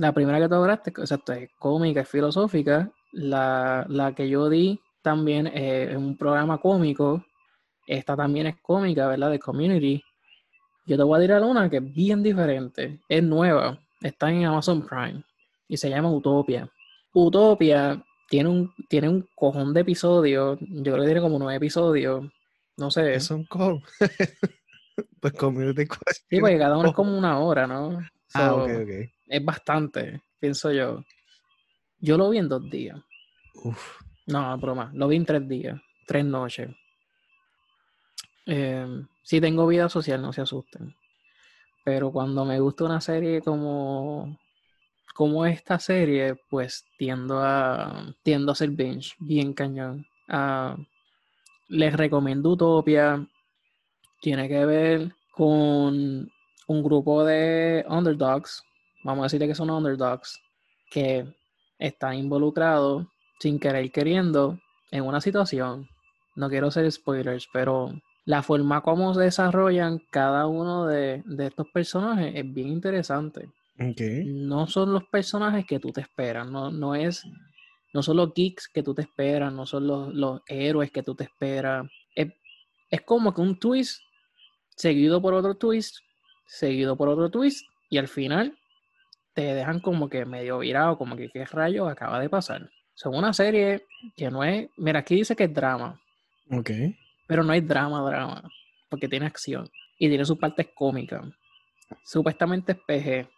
[0.00, 2.90] La primera que tú hablaste, exacto, es cómica, y filosófica.
[3.12, 7.22] La, la que yo di también es un programa cómico.
[7.86, 9.30] Esta también es cómica, ¿verdad?
[9.30, 10.02] De Community.
[10.86, 12.98] Yo te voy a tirar una que es bien diferente.
[13.10, 13.78] Es nueva.
[14.00, 15.22] Está en Amazon Prime.
[15.68, 16.66] Y se llama Utopia.
[17.12, 20.58] Utopia tiene un, tiene un cojón de episodios.
[20.62, 22.24] Yo creo que tiene como nueve episodios.
[22.78, 23.16] No sé.
[23.16, 23.82] Es un cojón.
[25.20, 25.86] pues Community
[26.30, 28.00] Sí, porque cada uno es como una hora, ¿no?
[28.34, 29.10] Ah, ok, ok.
[29.28, 31.04] Es bastante, pienso yo.
[31.98, 32.98] Yo lo vi en dos días.
[33.54, 34.00] Uf.
[34.26, 34.90] No, broma.
[34.94, 36.70] Lo vi en tres días, tres noches.
[38.46, 40.94] Eh, sí tengo vida social, no se asusten.
[41.84, 44.38] Pero cuando me gusta una serie como,
[45.14, 50.06] como esta serie, pues tiendo a, tiendo a hacer binge, bien cañón.
[50.28, 50.76] Ah,
[51.68, 53.26] les recomiendo Utopia.
[54.20, 56.30] Tiene que ver con
[56.70, 58.62] un grupo de underdogs,
[59.02, 60.40] vamos a decirle que son underdogs,
[60.88, 61.26] que
[61.80, 63.08] están involucrados
[63.40, 64.56] sin querer queriendo
[64.92, 65.88] en una situación.
[66.36, 67.92] No quiero ser spoilers, pero
[68.24, 73.48] la forma como se desarrollan cada uno de, estos personajes es bien interesante.
[74.24, 77.24] No son los personajes que tú te esperas, no, no es,
[77.92, 81.24] no son los geeks que tú te esperas, no son los, héroes que tú te
[81.24, 81.88] esperas.
[82.14, 82.28] Es,
[82.90, 84.02] es, como que un twist
[84.76, 85.96] seguido por otro twist,
[86.50, 88.58] seguido por otro twist, y al final
[89.34, 92.68] te dejan como que medio virado, como que qué rayos acaba de pasar.
[92.94, 93.86] Son una serie
[94.16, 94.68] que no es.
[94.76, 96.00] Mira, aquí dice que es drama.
[96.50, 96.70] Ok.
[97.26, 98.42] Pero no es drama, drama.
[98.88, 99.70] Porque tiene acción.
[99.98, 101.24] Y tiene sus partes cómicas.
[102.04, 103.30] Supuestamente es PG.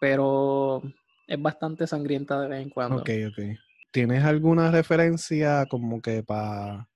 [0.00, 0.82] Pero
[1.26, 2.98] es bastante sangrienta de vez en cuando.
[2.98, 3.58] Ok, ok.
[3.90, 6.88] ¿Tienes alguna referencia como que para.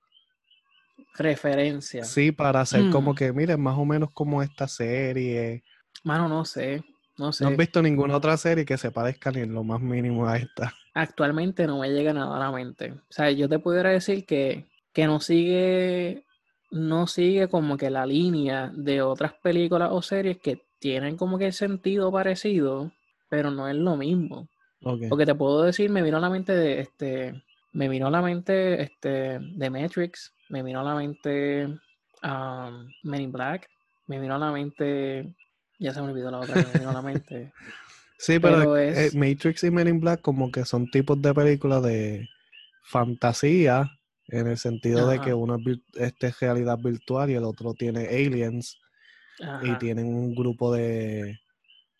[1.17, 2.05] Referencia.
[2.05, 3.15] Sí, para hacer como mm.
[3.15, 5.63] que, miren, más o menos como esta serie.
[6.03, 6.83] Mano, no sé.
[7.17, 7.45] No sé.
[7.45, 10.37] No has visto ninguna otra serie que se parezca ni en lo más mínimo a
[10.37, 12.93] esta actualmente no me llega nada a la mente.
[12.93, 16.25] O sea, yo te pudiera decir que, que no sigue,
[16.71, 21.47] no sigue como que la línea de otras películas o series que tienen como que
[21.47, 22.93] el sentido parecido,
[23.29, 24.49] pero no es lo mismo.
[25.09, 28.21] Porque te puedo decir, me vino a la mente de este, me vino a la
[28.21, 31.67] mente este, de Matrix, me vino a la mente
[32.23, 33.69] um, Men in Black,
[34.07, 35.35] me vino a la mente,
[35.79, 37.53] ya se me olvidó la otra, me vino a la mente.
[38.17, 42.29] Sí, pero, eh, Matrix y Men in Black como que son tipos de películas de
[42.85, 43.91] fantasía,
[44.29, 48.79] en el sentido de que uno es este, realidad virtual y el otro tiene aliens
[49.63, 51.39] y tienen un grupo de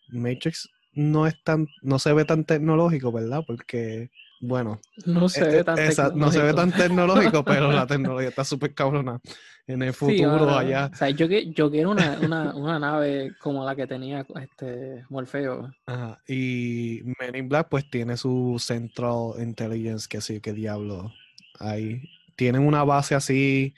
[0.07, 0.69] Matrix.
[0.93, 3.43] no es tan, no se ve tan tecnológico, ¿verdad?
[3.45, 4.09] Porque,
[4.47, 6.55] bueno, No se eh, ve tan esa- no se ve tecnológico.
[6.55, 9.19] tan tecnológico, pero la tecnología está súper cabrona.
[9.67, 10.89] En el Sí, futuro, ahora, allá.
[10.93, 15.71] O sea, yo, yo quiero una, una, una nave como la que tenía este Morfeo.
[15.87, 21.11] Ajá, Y Men in Black, pues tiene su Central Intelligence, que sí, que diablo.
[21.59, 22.01] Ahí.
[22.35, 23.73] Tienen una base así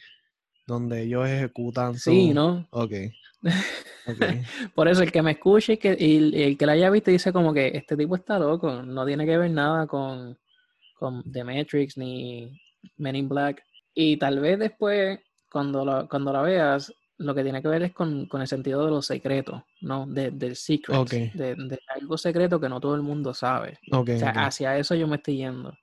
[0.65, 2.67] donde ellos ejecutan Sí, su- ¿no?
[2.71, 2.91] Ok.
[4.07, 4.17] ok.
[4.75, 7.11] Por eso el que me escuche y que, y el, el que la haya visto
[7.11, 10.37] dice como que este tipo está loco, no tiene que ver nada con,
[10.97, 12.51] con The Matrix ni
[12.97, 13.63] Men in Black.
[13.93, 15.19] Y tal vez después,
[15.51, 18.85] cuando la, cuando la veas, lo que tiene que ver es con, con el sentido
[18.85, 20.05] de los secretos, ¿no?
[20.05, 21.09] De, del secret, Ok.
[21.09, 23.79] de, de algo secreto que no todo el mundo sabe.
[23.91, 24.37] Ok, O sea, ok.
[24.37, 25.73] hacia eso yo me estoy yendo.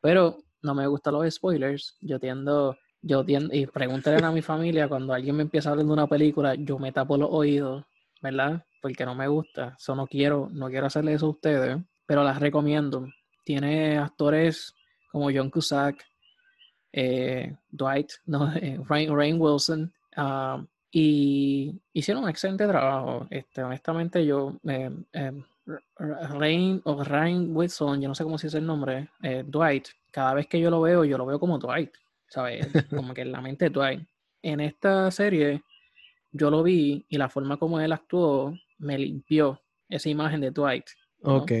[0.00, 1.96] Pero no me gustan los spoilers.
[2.00, 5.86] Yo tiendo, yo tiendo, y pregúntenle a mi familia cuando alguien me empieza a hablar
[5.86, 7.84] de una película, yo me tapo los oídos,
[8.20, 8.64] ¿verdad?
[8.82, 9.76] Porque no me gusta.
[9.78, 13.06] Eso no quiero, no quiero hacerle eso a ustedes, pero las recomiendo.
[13.44, 14.74] Tiene actores
[15.12, 16.04] como John Cusack,
[16.92, 23.26] eh, Dwight, no, eh, Rain, Wilson, ah, y hicieron un excelente trabajo.
[23.30, 25.32] Este, honestamente, yo, eh, eh,
[25.98, 29.08] Rain o Rain Wilson, yo no sé cómo se dice el nombre,
[29.46, 31.90] Dwight, cada vez que yo lo veo, yo lo veo como Dwight,
[32.28, 32.66] ¿sabes?
[32.90, 34.02] Como que en la mente de Dwight.
[34.42, 35.62] En esta serie,
[36.32, 40.84] yo lo vi y la forma como él actuó me limpió esa imagen de Dwight.
[41.22, 41.36] ¿no?
[41.36, 41.52] Ok.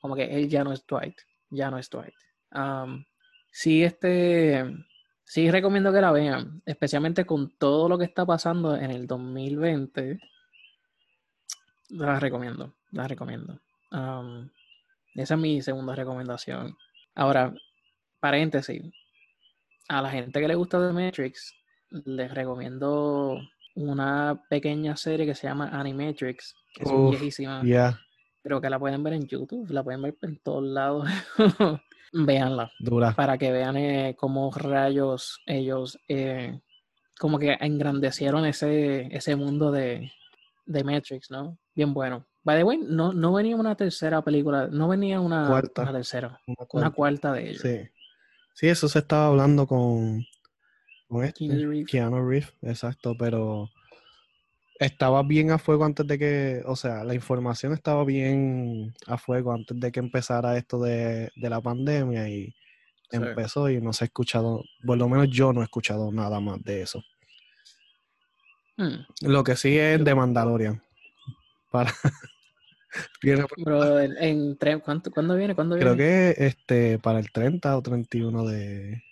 [0.00, 1.18] Como que él ya no es Dwight,
[1.50, 2.14] ya no es Dwight.
[2.50, 3.04] Am,
[3.50, 4.64] sí, este,
[5.24, 10.20] sí recomiendo que la vean, especialmente con todo lo que está pasando en el 2020.
[11.90, 13.60] La recomiendo, la recomiendo.
[13.90, 14.50] Am,
[15.14, 16.76] esa es mi segunda recomendación.
[17.14, 17.52] Ahora,
[18.20, 18.82] paréntesis,
[19.88, 21.54] a la gente que le gusta The Matrix,
[21.90, 23.40] les recomiendo
[23.74, 27.62] una pequeña serie que se llama Animatrix, que es Uf, viejísima.
[27.64, 27.98] Ya,
[28.42, 31.08] Creo que la pueden ver en YouTube, la pueden ver en todos lados.
[32.12, 33.12] Véanla, dura.
[33.14, 36.58] para que vean eh, cómo rayos ellos eh,
[37.18, 40.10] como que engrandecieron ese, ese mundo de,
[40.64, 41.58] de Matrix, ¿no?
[41.74, 42.24] Bien bueno.
[42.44, 45.82] By the way, no, no venía una tercera película, no venía una, Cuarta.
[45.82, 46.90] una tercera, Una una cuarta.
[46.92, 47.60] cuarta de ellos.
[47.62, 47.78] Sí.
[48.54, 50.24] Sí, eso se estaba hablando con,
[51.08, 51.90] con este, Keanu Reeves.
[51.90, 53.68] Keanu Reeves, exacto, pero
[54.78, 59.52] estaba bien a fuego antes de que, o sea, la información estaba bien a fuego
[59.52, 62.54] antes de que empezara esto de, de la pandemia y
[63.10, 63.16] Sí.
[63.16, 66.62] empezó y no se ha escuchado, por lo menos yo no he escuchado nada más
[66.62, 67.02] de eso.
[68.76, 68.96] Hmm.
[69.22, 70.14] Lo que sí es Yo de.
[70.14, 70.82] Mandalorian.
[71.70, 71.90] Para...
[73.22, 73.46] Viene-
[74.20, 75.54] en, en ¿cuánto- ¿cuándo viene?
[75.54, 76.34] ¿Cuándo creo viene?
[76.34, 79.02] que este para el 30 o 31 de,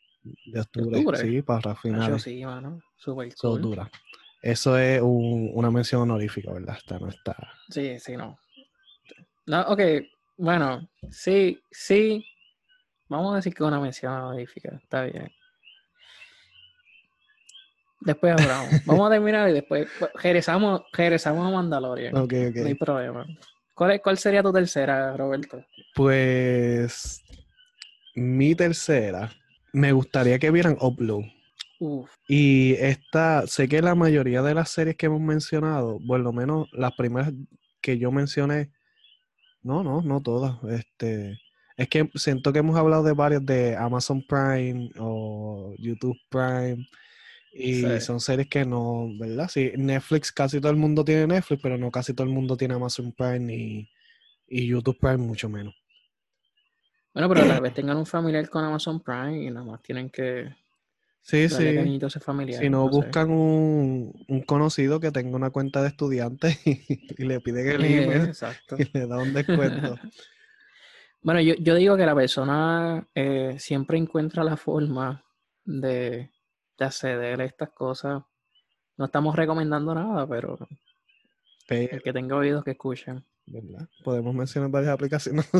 [0.47, 0.99] de octubre.
[0.99, 1.19] octubre?
[1.19, 2.23] Sí, para finales.
[2.23, 2.81] sí, mano.
[2.97, 3.63] Super So, cool.
[3.63, 3.91] dura.
[4.43, 6.77] Eso es un- una mención honorífica, ¿verdad?
[6.77, 7.37] Esta no está.
[7.69, 8.39] Sí, sí, no.
[9.47, 9.81] No, ok,
[10.37, 12.25] bueno, sí, sí.
[13.09, 15.33] Vamos a decir que una mención honorífica, está bien.
[18.01, 18.69] Después hablamos.
[18.85, 19.89] Vamos a terminar y después
[20.23, 22.17] regresamos, regresamos a Mandalorian.
[22.17, 22.79] Ok, No hay ok.
[22.79, 23.27] problema.
[23.75, 25.65] ¿Cuál, es- ¿Cuál sería tu tercera, Roberto?
[25.95, 27.23] Pues
[28.15, 29.31] mi tercera,
[29.73, 31.25] me gustaría que vieran Upload.
[31.79, 36.33] Uf, Y esta, sé que la mayoría de las series que hemos mencionado, por lo
[36.33, 37.33] menos las primeras
[37.81, 38.71] que yo mencioné,
[39.63, 40.63] no, no, no todas.
[40.65, 41.39] Este,
[41.77, 46.87] es que siento que hemos hablado de varias de Amazon Prime o YouTube Prime.
[47.53, 48.01] Y Sí.
[48.01, 49.49] son series que no, ¿verdad?
[49.49, 52.75] Sí, Netflix, casi todo el mundo tiene Netflix, pero no casi todo el mundo tiene
[52.75, 53.91] Amazon Prime ni,
[54.47, 55.75] y YouTube Prime mucho menos.
[57.15, 60.55] Bueno, pero tal vez tengan un familiar con Amazon Prime y nada más tienen que
[61.27, 61.99] Sí, sí.
[62.21, 62.63] familiar.
[62.63, 66.87] Si no, buscan un, un conocido que tenga una cuenta de estudiante y,
[67.21, 68.77] y le piden el Eh, email exacto.
[68.79, 69.97] y le da un descuento.
[71.23, 75.25] Bueno, yo, yo digo que la persona eh, siempre encuentra la forma
[75.65, 76.31] de,
[76.79, 78.23] de acceder a estas cosas.
[78.97, 80.57] No estamos recomendando nada, pero
[81.67, 83.25] Pero, el que tenga oídos que escuchen.
[83.47, 83.89] ¿verdad?
[84.05, 85.51] Podemos mencionar varias aplicaciones.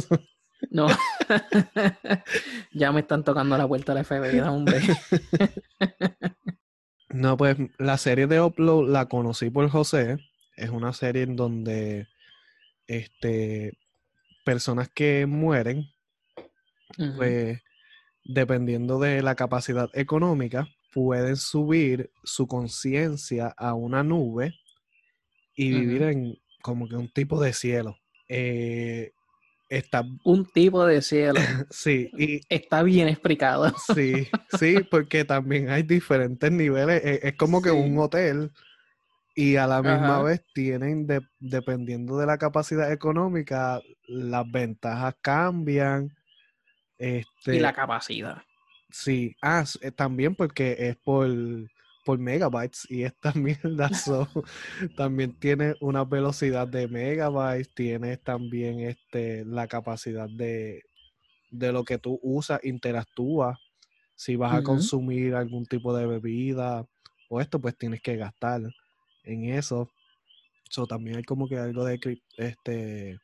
[0.71, 0.89] No.
[2.73, 4.81] ya me están tocando la puerta de la FBI, hombre.
[7.09, 10.19] No, pues la serie de Upload la conocí por José.
[10.55, 12.09] Es una serie en donde
[12.87, 13.79] este,
[14.45, 15.87] personas que mueren,
[17.17, 17.63] pues
[18.23, 24.55] dependiendo de la capacidad económica, pueden subir su conciencia a una nube
[25.55, 27.97] y vivir en como que un tipo de cielo.
[28.29, 29.13] Eh,
[29.69, 31.35] está, Un tipo de cielo.
[31.71, 33.73] sí, y Está bien explicado.
[33.95, 37.05] sí, sí, porque también hay diferentes niveles.
[37.05, 38.51] e- Es, como que un hotel
[39.35, 40.23] y a la misma Ajá.
[40.23, 46.17] vez tienen, de- dependiendo de la capacidad económica, las ventajas cambian.
[46.99, 48.43] Este, Y la capacidad.
[48.91, 51.29] Sí, ah, eh, también porque es por,
[52.07, 54.29] por megabytes y esta mierda so,
[54.97, 60.85] también tiene una velocidad de megabytes, tienes también este, la capacidad de,
[61.51, 63.59] de lo que tú usas, interactúas.
[64.15, 66.87] Si vas a consumir algún tipo de bebida
[67.29, 68.63] o esto, pues tienes que gastar
[69.25, 69.91] en eso.
[70.71, 71.99] So, también hay como que algo de,
[72.37, 73.19] este,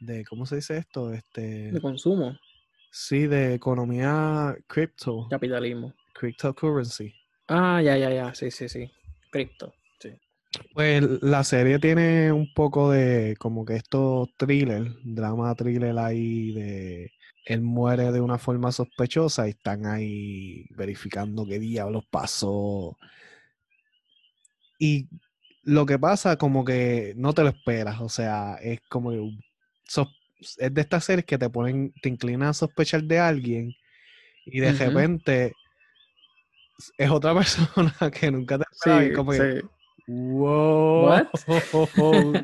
[0.00, 1.12] de, ¿cómo se dice esto?
[1.12, 2.38] Este, De consumo,
[2.90, 5.92] sí, de economía cripto capitalismo.
[6.14, 7.14] cryptocurrency.
[7.48, 8.34] Ah, ya, ya, ya.
[8.34, 8.90] Sí, sí, sí.
[9.30, 9.72] Cripto.
[9.98, 10.10] Sí.
[10.72, 17.12] Pues la serie tiene un poco de como que estos thriller, drama thriller ahí de
[17.44, 22.96] él muere de una forma sospechosa y están ahí verificando qué diablos pasó.
[24.78, 25.08] Y
[25.62, 29.20] lo que pasa como que no te lo esperas, o sea, es como que
[29.84, 30.08] sos-
[30.58, 33.72] es de estas series que te ponen, te inclinan a sospechar de alguien
[34.46, 35.54] y de repente
[36.98, 39.62] es otra persona que nunca te esperaba y Sí, como que,
[40.06, 41.22] wow.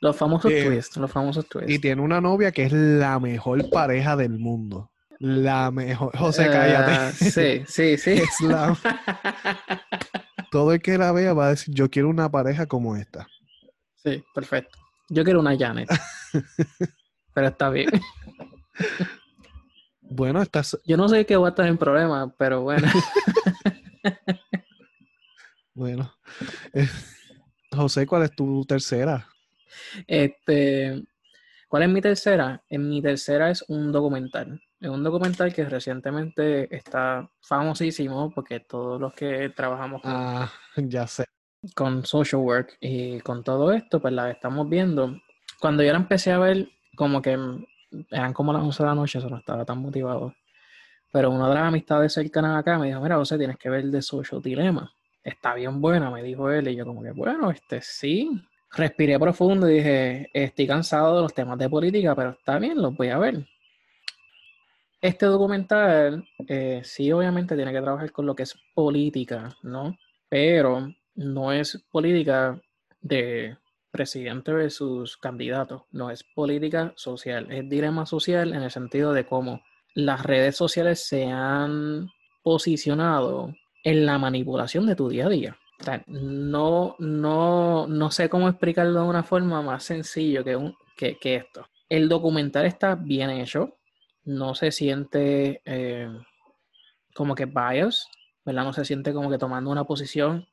[0.00, 1.80] Los famosos Eh, twists, los famosos Y twists.
[1.80, 4.90] tiene una novia que es la mejor pareja del mundo.
[5.18, 6.14] La mejor.
[6.16, 7.12] José, Eh, cállate.
[7.30, 8.10] sí, sí, sí.
[8.22, 8.76] Es la-
[10.50, 13.26] Todo el que la vea va a decir, yo quiero una pareja como esta.
[13.94, 14.78] Sí, perfecto.
[15.08, 15.88] Yo quiero una Janet.
[17.32, 17.88] Pero está bien.
[20.02, 20.78] Bueno, estás.
[20.84, 22.86] Yo no sé qué voy a estar en problema, pero bueno.
[25.74, 26.12] Bueno.
[26.72, 26.88] Eh,
[27.70, 29.26] José, ¿cuál es tu tercera?
[30.06, 31.04] Este,
[31.68, 32.62] ¿cuál es mi tercera?
[32.68, 34.60] En mi tercera es un documental.
[34.80, 41.06] Es un documental que recientemente está famosísimo porque todos los que trabajamos con, Ah, ya
[41.06, 41.24] sé.
[41.74, 45.16] con social work y con todo esto, pues la estamos viendo.
[45.60, 47.38] Cuando yo la empecé a ver, como que
[48.10, 50.34] eran como las 11 de la noche, eso no estaba tan motivado.
[51.16, 54.02] Pero una de las amistades cercanas acá me dijo, mira, José, tienes que ver The
[54.02, 54.92] Social Dilemma.
[55.24, 56.68] Está bien buena, me dijo él.
[56.68, 58.28] Y yo como que, bueno, este sí.
[58.72, 62.94] Respiré profundo y dije, estoy cansado de los temas de política, pero está bien, los
[62.94, 63.46] voy a ver.
[65.00, 69.96] Este documental, eh, sí, obviamente tiene que trabajar con lo que es política, ¿no?
[70.28, 72.60] Pero no es política
[73.00, 73.56] de
[73.90, 79.62] presidente versus candidato, no es política social, es dilema social en el sentido de cómo
[79.96, 82.10] las redes sociales se han
[82.42, 85.56] posicionado en la manipulación de tu día a día.
[86.06, 91.66] No, no, no sé cómo explicarlo de una forma más sencillo que, que, que esto.
[91.88, 93.78] El documental está bien hecho,
[94.24, 96.10] no se siente eh,
[97.14, 98.06] como que bias,
[98.44, 98.64] ¿verdad?
[98.64, 100.46] No se siente como que tomando una posición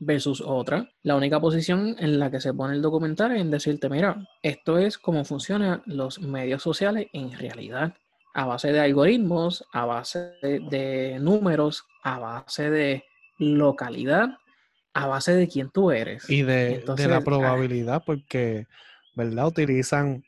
[0.00, 0.90] versus otra.
[1.02, 4.98] La única posición en la que se pone el documental es decirte, mira, esto es
[4.98, 7.94] cómo funcionan los medios sociales en realidad,
[8.34, 13.04] a base de algoritmos, a base de, de números, a base de
[13.38, 14.38] localidad,
[14.94, 16.28] a base de quién tú eres.
[16.28, 18.66] Y de, Entonces, de la ah, probabilidad, porque,
[19.14, 19.46] ¿verdad?
[19.46, 20.24] Utilizan.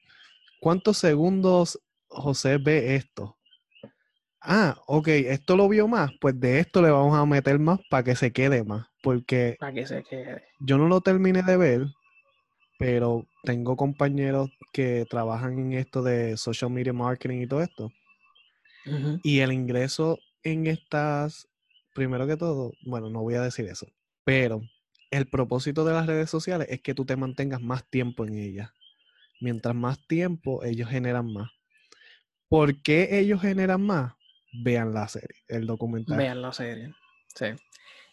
[0.60, 1.78] ¿Cuántos segundos
[2.08, 3.36] José ve esto?
[4.40, 6.10] Ah, ok, esto lo vio más.
[6.20, 8.86] Pues de esto le vamos a meter más para que se quede más.
[9.02, 10.44] Porque para que se quede.
[10.60, 11.86] yo no lo terminé de ver,
[12.78, 17.92] pero tengo compañeros que trabajan en esto de social media marketing y todo esto.
[19.22, 21.48] Y el ingreso en estas,
[21.94, 23.86] primero que todo, bueno, no voy a decir eso,
[24.24, 24.60] pero
[25.10, 28.70] el propósito de las redes sociales es que tú te mantengas más tiempo en ellas.
[29.40, 31.50] Mientras más tiempo, ellos generan más.
[32.48, 34.14] ¿Por qué ellos generan más?
[34.52, 36.16] Vean la serie, el documental.
[36.16, 36.94] Vean la serie.
[37.34, 37.46] Sí.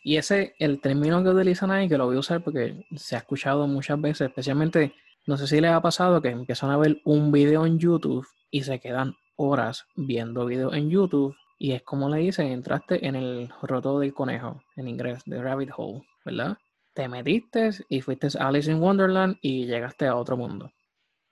[0.03, 3.19] Y ese, el término que utilizan ahí, que lo voy a usar porque se ha
[3.19, 4.93] escuchado muchas veces, especialmente,
[5.27, 8.63] no sé si les ha pasado que empiezan a ver un video en YouTube y
[8.63, 13.49] se quedan horas viendo videos en YouTube y es como le dicen, entraste en el
[13.61, 16.57] roto del conejo, en inglés, de rabbit hole, ¿verdad?
[16.93, 20.71] Te metiste y fuiste Alice in Wonderland y llegaste a otro mundo.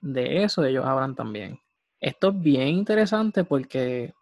[0.00, 1.58] De eso ellos hablan también.
[1.98, 4.14] Esto es bien interesante porque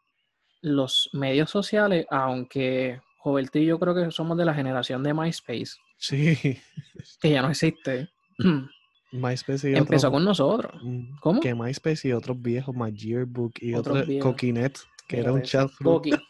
[0.63, 5.73] los medios sociales, aunque Roberto y yo creo que somos de la generación de MySpace,
[5.97, 6.37] Sí,
[7.21, 8.09] que ya no existe,
[9.13, 10.83] MySpace y empezó otros- con nosotros.
[10.83, 11.41] Mm, ¿Cómo?
[11.41, 14.31] Que MySpace y otros viejos, My Yearbook y Otros viejos.
[14.33, 15.71] Coquinet, que era un chat.
[15.83, 16.13] Coqui.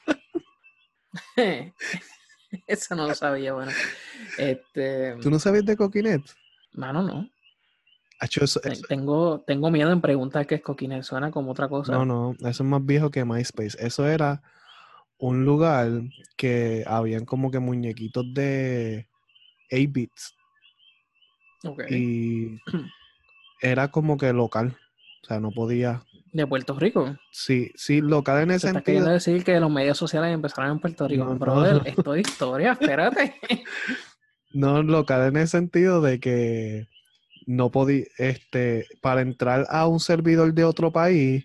[2.66, 3.72] Eso no lo sabía, bueno.
[4.38, 6.22] Este, ¿Tú no sabes de Coquinet?
[6.72, 7.28] mano, no.
[8.20, 11.02] Eso- eso- Tengo, tengo miedo en preguntar qué es Coquinet.
[11.02, 11.92] Suena como otra cosa.
[11.92, 13.76] No, no, eso es más viejo que MySpace.
[13.84, 14.42] Eso era
[15.18, 15.88] un lugar
[16.36, 19.08] que habían como que muñequitos de
[19.72, 20.34] 8 bits
[21.64, 21.90] Ok.
[21.90, 22.58] y
[23.60, 24.76] era como que local.
[25.22, 26.02] O sea, no podía.
[26.32, 27.16] De Puerto Rico.
[27.32, 29.34] Sí, sí, local en ¿Te ese estás queriendo sentido.
[29.34, 31.24] decir que los medios sociales empezaron en Puerto Rico?
[31.24, 31.82] No, no, Brother, no.
[31.84, 33.34] esto es historia, espérate.
[34.52, 36.86] No local en el sentido de que
[37.46, 41.44] no podía, este, para entrar a un servidor de otro país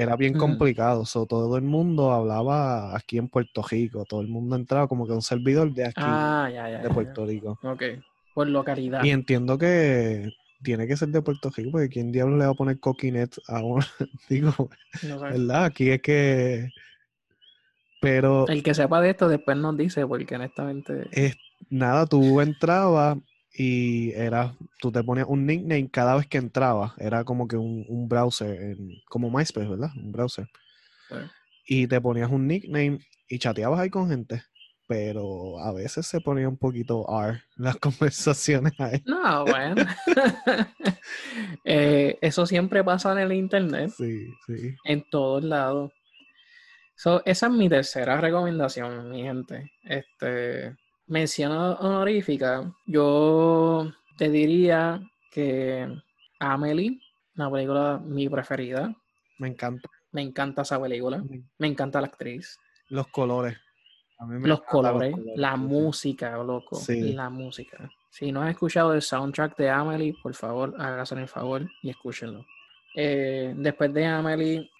[0.00, 1.04] era bien complicado.
[1.04, 4.04] So, todo el mundo hablaba aquí en Puerto Rico.
[4.04, 6.78] Todo el mundo entraba como que un servidor de aquí, Ah, ya, ya.
[6.78, 7.58] de ya, Puerto Rico.
[7.62, 7.72] ya.
[7.72, 7.82] Ok.
[8.34, 9.02] Por localidad.
[9.02, 10.30] Y entiendo que
[10.62, 13.60] tiene que ser de Puerto Rico, porque ¿quién diablo le va a poner coquinet a
[13.62, 13.82] un...
[14.28, 14.52] Digo,
[15.02, 15.24] No sé.
[15.24, 15.64] ¿verdad?
[15.64, 16.68] Aquí es que...
[18.00, 21.08] Pero El que sepa de esto después nos dice, porque honestamente.
[21.10, 21.36] es,
[21.68, 23.18] nada, tú entrabas
[23.58, 26.92] y era, tú te ponías un nickname cada vez que entrabas.
[26.98, 29.90] Era como que un, un browser, en- como MySpace, ¿verdad?
[29.96, 30.46] Un browser.
[31.66, 34.42] Y te ponías un nickname y chateabas ahí con gente.
[34.86, 39.02] Pero a veces se ponía un poquito R las conversaciones ahí.
[39.04, 39.84] No, bueno.
[41.64, 44.74] Eh, eso siempre pasa en el internet, Sí, sí.
[44.84, 45.92] en todos lados.
[46.96, 49.70] So, esa es mi tercera recomendación, mi gente.
[49.84, 50.74] Este,
[51.08, 52.72] mención honorífica.
[52.86, 55.00] Yo te diría
[55.30, 55.88] que
[56.38, 57.00] Amelie,
[57.36, 58.94] una película mi preferida.
[59.38, 59.88] Me encanta.
[60.12, 61.22] Me encanta esa película.
[61.58, 62.58] Me encanta la actriz.
[62.88, 63.56] Los colores.
[64.18, 65.62] A mí me Los colores, la sí, sí.
[65.64, 66.76] música, loco.
[66.76, 67.12] Sí.
[67.12, 67.88] La música.
[68.10, 72.44] Si no has escuchado el soundtrack de Amelie, por favor, hágase el favor y escúchenlo.
[72.96, 74.70] Eh, después de Amelie,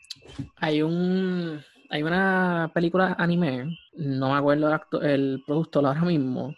[0.57, 6.55] hay un hay una película anime, no me acuerdo el, acto- el productor ahora mismo,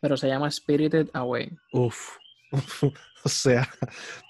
[0.00, 1.50] pero se llama Spirited Away.
[1.72, 2.18] Uf.
[3.22, 3.68] O sea,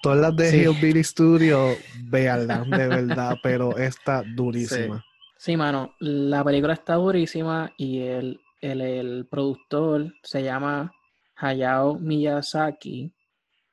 [0.02, 0.62] todas las de Sí.
[0.62, 5.06] Hillbilly Studio, véanlas, de verdad, pero está durísima.
[5.38, 10.92] Sí, mano, la película está durísima y el, el, el productor se llama
[11.36, 13.12] Hayao Miyazaki.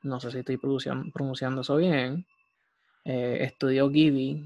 [0.03, 2.25] No sé si estoy pronunciando, eso bien.
[3.05, 4.45] Eh, estudió Ghibli,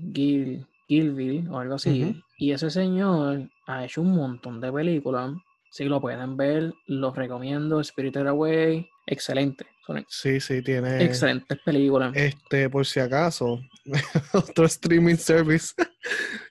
[0.91, 2.21] Gil, Gilville o algo así.
[2.37, 5.31] Y ese señor ha hecho un montón de películas.
[5.71, 7.81] Si lo pueden ver, los recomiendo.
[7.81, 9.65] Spirited Away, excelente.
[9.87, 11.01] Son Sí, sí, tiene.
[11.03, 12.11] excelentes películas.
[12.13, 13.61] Este, por si acaso,
[14.33, 15.73] otro streaming service.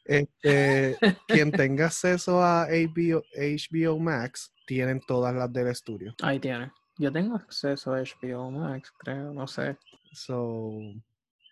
[0.05, 0.97] Este,
[1.29, 6.15] quien tenga acceso a HBO, HBO Max, tienen todas las del estudio.
[6.23, 6.73] Ahí tiene.
[6.99, 9.77] Yo tengo acceso a HBO Max, creo, no sé.
[10.13, 10.73] So,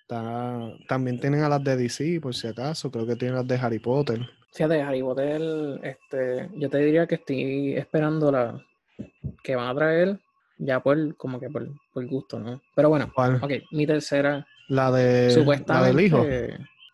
[0.08, 2.90] ta- también tienen a las de DC, por si acaso.
[2.90, 4.20] Creo que tienen las de Harry Potter.
[4.52, 5.40] Fíjate, Harry Potter,
[5.84, 8.60] este, yo te diría que estoy esperando la
[9.44, 10.18] que van a traer
[10.58, 12.60] ya por, como que por, por gusto, ¿no?
[12.74, 13.36] Pero bueno, ¿Cuál?
[13.36, 16.24] ok, mi tercera, La de la del hijo.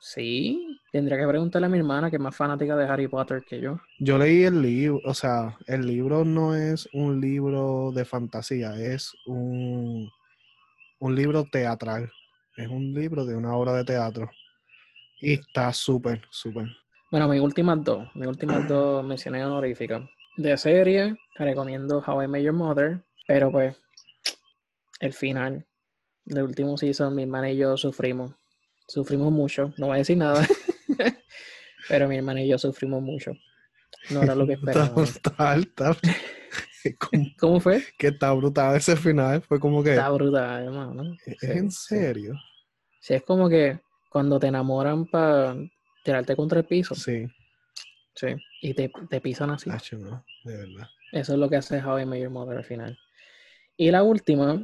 [0.01, 3.61] sí, tendría que preguntarle a mi hermana que es más fanática de Harry Potter que
[3.61, 3.81] yo.
[4.01, 9.13] Yo leí el libro, o sea, el libro no es un libro de fantasía, es
[9.27, 10.11] un,
[11.01, 12.11] un libro teatral.
[12.57, 14.31] Es un libro de una obra de teatro.
[15.21, 16.67] Y está súper, súper.
[17.11, 20.03] Bueno, mis últimas dos, mis últimas dos menciones honoríficas.
[20.37, 23.77] De serie, te recomiendo How I Met Your Mother, pero pues,
[25.01, 25.67] el final
[26.25, 28.33] del último season, mi hermana y yo sufrimos.
[28.87, 30.47] Sufrimos mucho, no voy a decir nada,
[31.89, 33.33] pero mi hermana y yo sufrimos mucho.
[34.11, 36.01] No era lo que Está esperábamos.
[37.39, 37.83] ¿Cómo fue?
[37.99, 39.43] que está brutal ese final.
[39.43, 41.17] Fue como que, Está brutal, hermano.
[41.25, 42.35] ¿es Sí, en serio?
[43.01, 43.81] Sí, es como que
[44.11, 45.57] cuando te enamoran para
[46.05, 47.27] tirarte contra el piso, Sí,
[48.15, 48.29] sí,
[48.63, 49.71] y te, te pisan así.
[49.97, 50.89] No, de verdad.
[51.13, 52.99] Eso es lo que hace How I Met Your Mother al final.
[53.77, 54.61] Y la última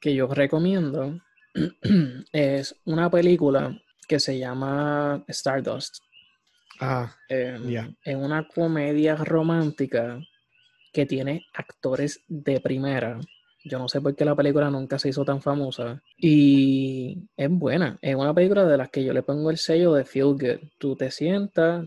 [0.00, 1.18] que yo recomiendo
[2.32, 5.98] es una película que se llama Stardust.
[6.80, 7.94] Ah, Eh.
[8.04, 10.18] Es una comedia romántica
[10.92, 13.20] que tiene actores de primera.
[13.64, 16.02] Yo no sé por qué la película nunca se hizo tan famosa.
[16.16, 17.98] Y es buena.
[18.00, 20.68] Es una película de las que yo le pongo el sello de Feel Good.
[20.78, 21.86] Tú te sientas,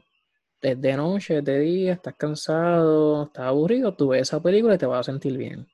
[0.61, 4.77] es de noche, es de día, estás cansado, estás aburrido, tú ves esa película y
[4.77, 5.67] te vas a sentir bien.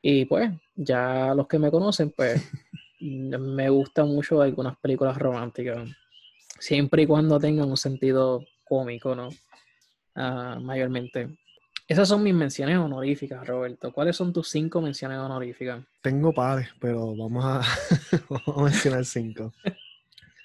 [0.00, 2.40] Y pues, ya los que me conocen, pues,
[3.00, 5.88] me gustan mucho algunas películas románticas.
[6.58, 9.30] Siempre y cuando tengan un sentido cómico, ¿no?
[10.14, 11.36] Ah, mayormente.
[11.88, 13.92] Esas son mis menciones honoríficas, Roberto.
[13.92, 15.84] ¿Cuáles son tus cinco menciones honoríficas?
[16.02, 17.62] Tengo pares, pero vamos a,
[18.28, 19.52] vamos a mencionar cinco.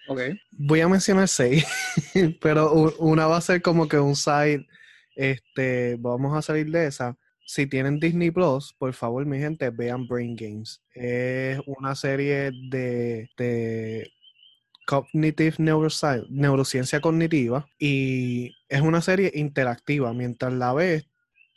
[0.08, 0.22] Ok.
[0.52, 1.66] Voy a mencionar seis,
[2.42, 4.68] pero una va a ser como que un side.
[5.16, 7.18] Este, vamos a salir de esa.
[7.46, 10.82] Si tienen Disney Plus, por favor, mi gente, vean Brain Games.
[10.94, 14.12] Es una serie de, de
[14.86, 20.14] Cognitive Neuroscience, neurociencia cognitiva y es una serie interactiva.
[20.14, 21.08] Mientras la ves,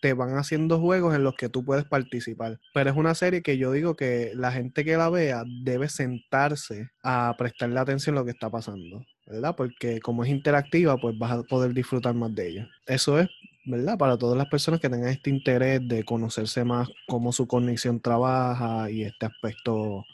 [0.04, 2.60] te van haciendo juegos en los que tú puedes participar.
[2.74, 6.90] Pero es una serie que yo digo que la gente que la vea debe sentarse
[7.02, 9.56] a prestarle atención a lo que está pasando, ¿verdad?
[9.56, 12.68] Porque como es interactiva, pues vas a poder disfrutar más de ella.
[12.84, 13.30] Eso es,
[13.64, 13.96] ¿verdad?
[13.96, 18.90] Para todas las personas que tengan este interés de conocerse más cómo su cognición trabaja
[18.90, 20.04] y este aspecto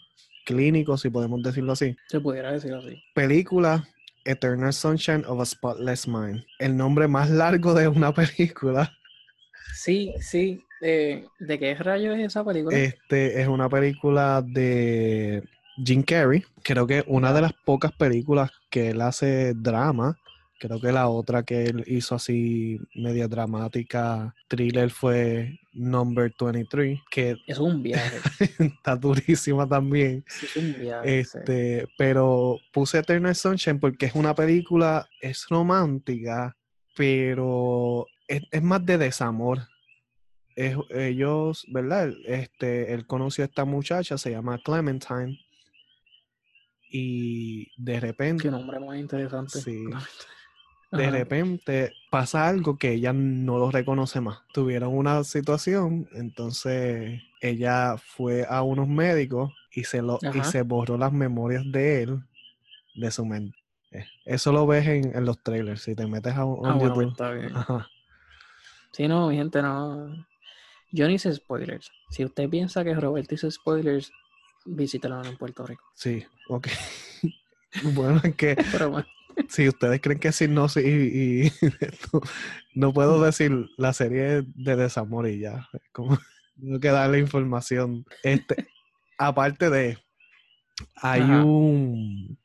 [0.46, 1.96] clínico, si podemos decirlo así.
[2.06, 3.02] Se pudiera decir así.
[3.12, 3.88] Película
[4.24, 6.44] Eternal Sunshine of a Spotless Mind.
[6.60, 8.96] El nombre más largo de una película
[9.74, 10.64] Sí, sí.
[10.80, 12.76] Eh, ¿De qué rayo es esa película?
[12.76, 15.42] Este es una película de
[15.84, 16.44] Jim Carrey.
[16.62, 20.18] Creo que una de las pocas películas que él hace drama.
[20.58, 27.36] Creo que la otra que él hizo así media dramática, thriller, fue Number 23, que
[27.46, 28.18] es un viaje.
[28.58, 30.22] está durísima también.
[30.26, 31.20] es un viaje.
[31.20, 36.54] Este, pero puse Eternal Sunshine porque es una película, es romántica,
[36.94, 39.60] pero es, más de desamor.
[40.56, 42.12] ellos, ¿verdad?
[42.26, 45.38] Este, él conoció a esta muchacha, se llama Clementine.
[46.92, 48.44] Y de repente.
[48.44, 49.60] Qué nombre muy interesante.
[49.60, 49.84] Sí.
[50.92, 54.40] De repente pasa algo que ella no lo reconoce más.
[54.52, 60.98] Tuvieron una situación, entonces ella fue a unos médicos y se, lo, y se borró
[60.98, 62.20] las memorias de él
[62.96, 63.56] de su mente.
[63.92, 65.82] Eh, eso lo ves en, los trailers.
[65.82, 67.08] Si te metes a un, ah, YouTube.
[67.10, 67.52] está bien.
[68.92, 70.26] Sí, no, mi gente, no.
[70.92, 71.90] Yo no hice spoilers.
[72.10, 74.12] Si usted piensa que Roberto hizo spoilers,
[74.64, 75.84] visítelo en Puerto Rico.
[75.94, 76.68] Sí, ok.
[77.94, 78.56] bueno, es que.
[79.48, 81.52] Si ustedes creen que sí, no, sí, y,
[82.74, 85.66] no puedo decir la serie de desamor y ya.
[85.92, 86.18] Como
[86.60, 88.04] tengo que darle información.
[88.22, 88.68] Este,
[89.16, 89.98] aparte de,
[90.96, 92.38] hay un.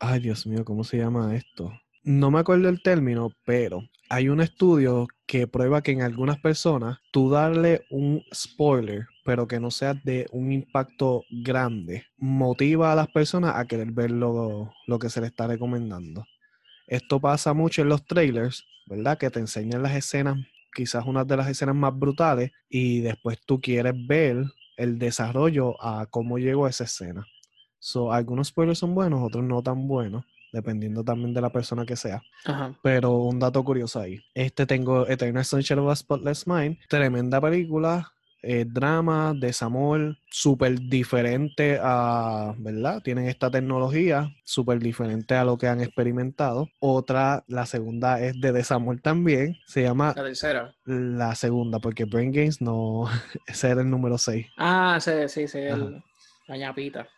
[0.00, 1.72] Ay, Dios mío, ¿cómo se llama esto?
[2.02, 6.98] No me acuerdo el término, pero hay un estudio que prueba que en algunas personas
[7.10, 13.08] tú darle un spoiler, pero que no sea de un impacto grande, motiva a las
[13.08, 14.70] personas a querer ver lo,
[15.00, 16.26] que se le está recomendando.
[16.86, 19.16] Esto pasa mucho en los trailers, ¿verdad?
[19.16, 20.36] Que te enseñan las escenas,
[20.74, 24.44] quizás una de las escenas más brutales, y después tú quieres ver
[24.76, 27.26] el desarrollo a cómo llegó esa escena.
[27.78, 30.24] So, algunos spoilers son buenos, otros no tan buenos
[30.54, 32.22] dependiendo también de la persona que sea.
[32.82, 34.20] Pero un dato curioso ahí.
[34.34, 41.78] Este tengo Eternal Sunshine of a Spotless Mind, tremenda película, eh, drama, desamor, súper diferente
[41.82, 43.02] a, ¿verdad?
[43.02, 46.68] Tienen esta tecnología súper diferente a lo que han experimentado.
[46.78, 50.12] Otra, la segunda es de desamor también, se llama...
[50.14, 50.74] La tercera.
[50.84, 53.06] La segunda, porque Brain Games no,
[53.46, 54.46] ese era el número 6.
[54.56, 55.60] Ah, sí, sí, sí,
[56.46, 57.08] la ñapita.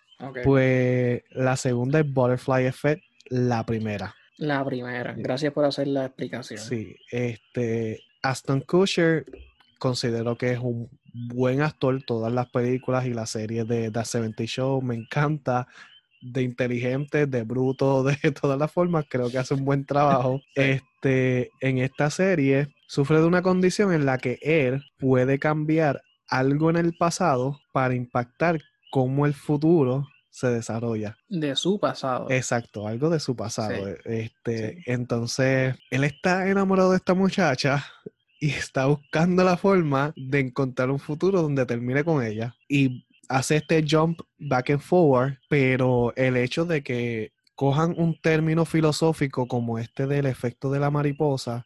[0.44, 4.14] Pues la segunda es Butterfly Effect, la primera.
[4.38, 5.14] La primera.
[5.16, 6.60] Gracias por hacer la explicación.
[6.60, 9.24] Sí, este Aston Kutcher
[9.78, 12.02] considero que es un buen actor.
[12.02, 15.66] Todas las películas y las series de The 70 Show me encanta.
[16.22, 20.40] De inteligente, de bruto, de todas las formas, creo que hace un buen trabajo.
[20.56, 26.70] Este, en esta serie sufre de una condición en la que él puede cambiar algo
[26.70, 28.60] en el pasado para impactar
[28.90, 31.16] cómo el futuro se desarrolla.
[31.30, 32.26] De su pasado.
[32.28, 33.88] Exacto, algo de su pasado.
[34.04, 37.86] Este, entonces, él está enamorado de esta muchacha
[38.40, 42.54] y está buscando la forma de encontrar un futuro donde termine con ella.
[42.68, 48.66] Y hace este jump back and forward, pero el hecho de que cojan un término
[48.66, 51.64] filosófico como este del efecto de la mariposa,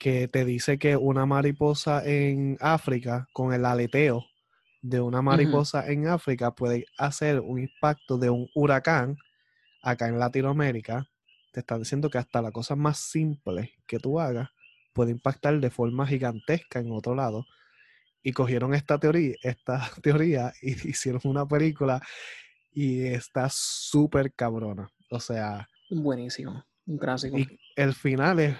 [0.00, 4.24] que te dice que una mariposa en África con el aleteo
[4.82, 9.16] de una mariposa en África puede hacer un impacto de un huracán
[9.82, 11.06] acá en Latinoamérica,
[11.52, 14.48] te están diciendo que hasta la cosa más simple que tú hagas
[14.92, 17.46] puede impactar de forma gigantesca en otro lado.
[18.22, 22.00] Y cogieron esta teoría, esta teoría y hicieron una película
[22.70, 24.88] y está súper cabrona.
[25.10, 25.68] O sea.
[25.90, 26.64] Buenísimo.
[26.86, 27.38] Un clásico.
[27.38, 28.56] Y el final es,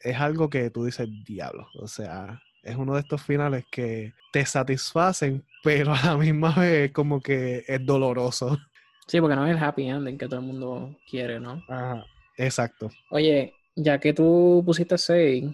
[0.00, 1.68] es algo que tú dices, diablo.
[1.74, 6.92] O sea, es uno de estos finales que te satisfacen, pero a la misma vez
[6.92, 8.58] como que es doloroso.
[9.06, 11.62] Sí, porque no es el happy ending que todo el mundo quiere, ¿no?
[11.68, 12.04] Ajá,
[12.36, 12.90] exacto.
[13.10, 15.44] Oye, ya que tú pusiste 6,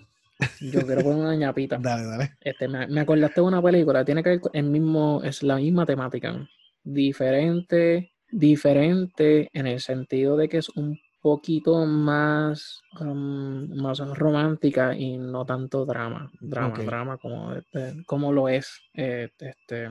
[0.61, 1.79] yo quiero poner una ñapita.
[1.81, 2.37] dale, dale.
[2.41, 5.87] Este, me, me, acordaste de una película, tiene que ver el mismo, es la misma
[5.87, 6.49] temática.
[6.85, 15.19] Diferente, diferente en el sentido de que es un poquito más, um, más romántica y
[15.19, 16.31] no tanto drama.
[16.41, 18.81] Drama, drama como, este, como lo es.
[18.95, 19.89] Eh, este.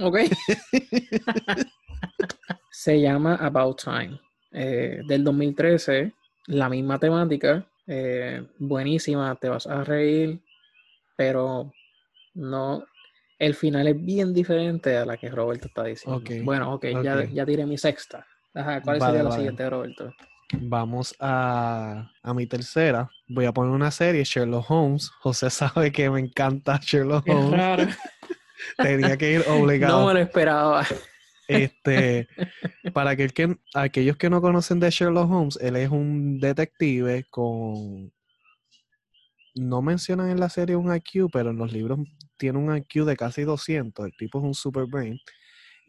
[0.00, 0.18] Ok.
[2.70, 4.20] Se llama About Time.
[4.52, 6.12] Eh, del 2013.
[6.46, 7.66] La misma temática.
[7.86, 9.34] Eh, buenísima.
[9.36, 10.40] Te vas a reír.
[11.16, 11.72] pero
[12.34, 12.84] no,
[13.38, 16.22] el final es bien diferente a la que Roberto está diciendo.
[16.44, 18.26] Bueno, ok, Ya, ya tiré mi sexta.
[18.54, 20.12] Ajá, ¿cuál sería la siguiente, Roberto?
[20.52, 23.08] Vamos a, a, mi tercera.
[23.28, 25.10] Voy a poner una serie, Sherlock Holmes.
[25.20, 27.50] José sabe que me encanta Sherlock Holmes.
[27.52, 27.86] raro.
[28.76, 30.00] Tenía que ir obligado.
[30.00, 30.84] No me lo esperaba.
[31.46, 32.28] Este,
[32.92, 38.12] para aquel que, aquellos que no conocen de Sherlock Holmes, él es un detective con.
[39.56, 41.98] No mencionan en la serie un IQ, pero en los libros
[42.36, 44.06] tiene un IQ de casi 200.
[44.06, 45.18] El tipo es un super brain.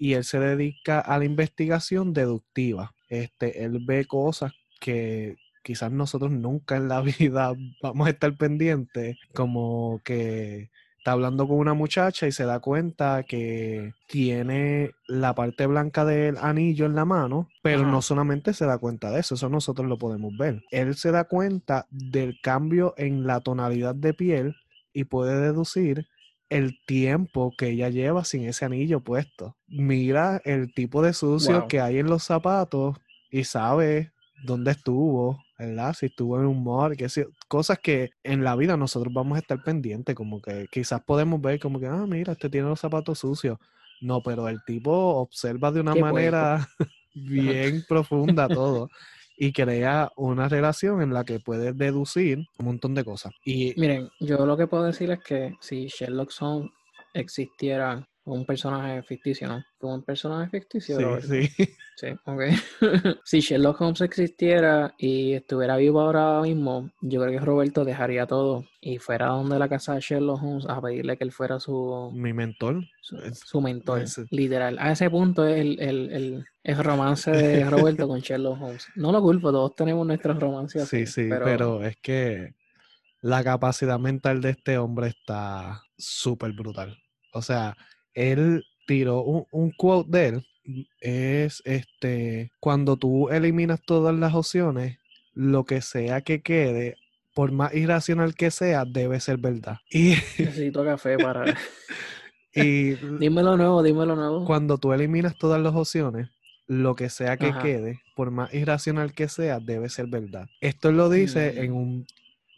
[0.01, 2.95] Y él se dedica a la investigación deductiva.
[3.07, 9.15] Este, él ve cosas que quizás nosotros nunca en la vida vamos a estar pendientes,
[9.31, 15.67] como que está hablando con una muchacha y se da cuenta que tiene la parte
[15.67, 19.49] blanca del anillo en la mano, pero no solamente se da cuenta de eso, eso
[19.49, 20.63] nosotros lo podemos ver.
[20.71, 24.55] Él se da cuenta del cambio en la tonalidad de piel
[24.93, 26.07] y puede deducir
[26.51, 29.55] el tiempo que ella lleva sin ese anillo puesto.
[29.67, 32.97] Mira el tipo de sucio que hay en los zapatos
[33.31, 34.11] y sabe
[34.43, 35.93] dónde estuvo, ¿verdad?
[35.93, 36.61] Si estuvo en un
[37.47, 41.57] cosas que en la vida nosotros vamos a estar pendientes, como que quizás podemos ver
[41.57, 43.57] como que, ah, mira, este tiene los zapatos sucios.
[44.01, 46.67] No, pero el tipo observa de una manera
[47.13, 48.89] bien profunda todo
[49.43, 53.33] y crea una relación en la que puede deducir un montón de cosas.
[53.43, 56.69] Y miren, yo lo que puedo decir es que si Sherlock Holmes
[57.15, 59.63] existiera un personaje ficticio, ¿no?
[59.79, 61.19] Como un personaje ficticio.
[61.21, 61.65] Sí, sí.
[61.95, 62.41] Sí, ok.
[63.23, 68.65] si Sherlock Holmes existiera y estuviera vivo ahora mismo, yo creo que Roberto dejaría todo
[68.79, 72.11] y fuera donde la casa de Sherlock Holmes a pedirle que él fuera su...
[72.13, 72.83] Mi mentor.
[73.01, 74.77] Su, mentor, literal.
[74.79, 78.87] A ese punto es el, el, el, romance de Roberto con Sherlock Holmes.
[78.95, 80.87] No lo culpo, todos tenemos nuestros romances.
[80.87, 82.55] Sí, sí, pero es que
[83.21, 86.97] la capacidad mental de este hombre está súper brutal.
[87.33, 87.77] O sea,
[88.13, 90.47] él tiró un, quote de él,
[90.99, 94.97] es este, cuando tú eliminas todas las opciones,
[95.33, 96.97] lo que sea que quede,
[97.33, 99.77] por más irracional que sea, debe ser verdad.
[99.89, 101.45] Y, Necesito café para...
[102.53, 104.45] y dímelo nuevo, dímelo nuevo.
[104.45, 106.29] Cuando tú eliminas todas las opciones,
[106.67, 110.47] lo que sea que quede, por más irracional que sea, debe ser verdad.
[110.61, 111.75] Esto lo dice en mm.
[111.75, 112.07] un,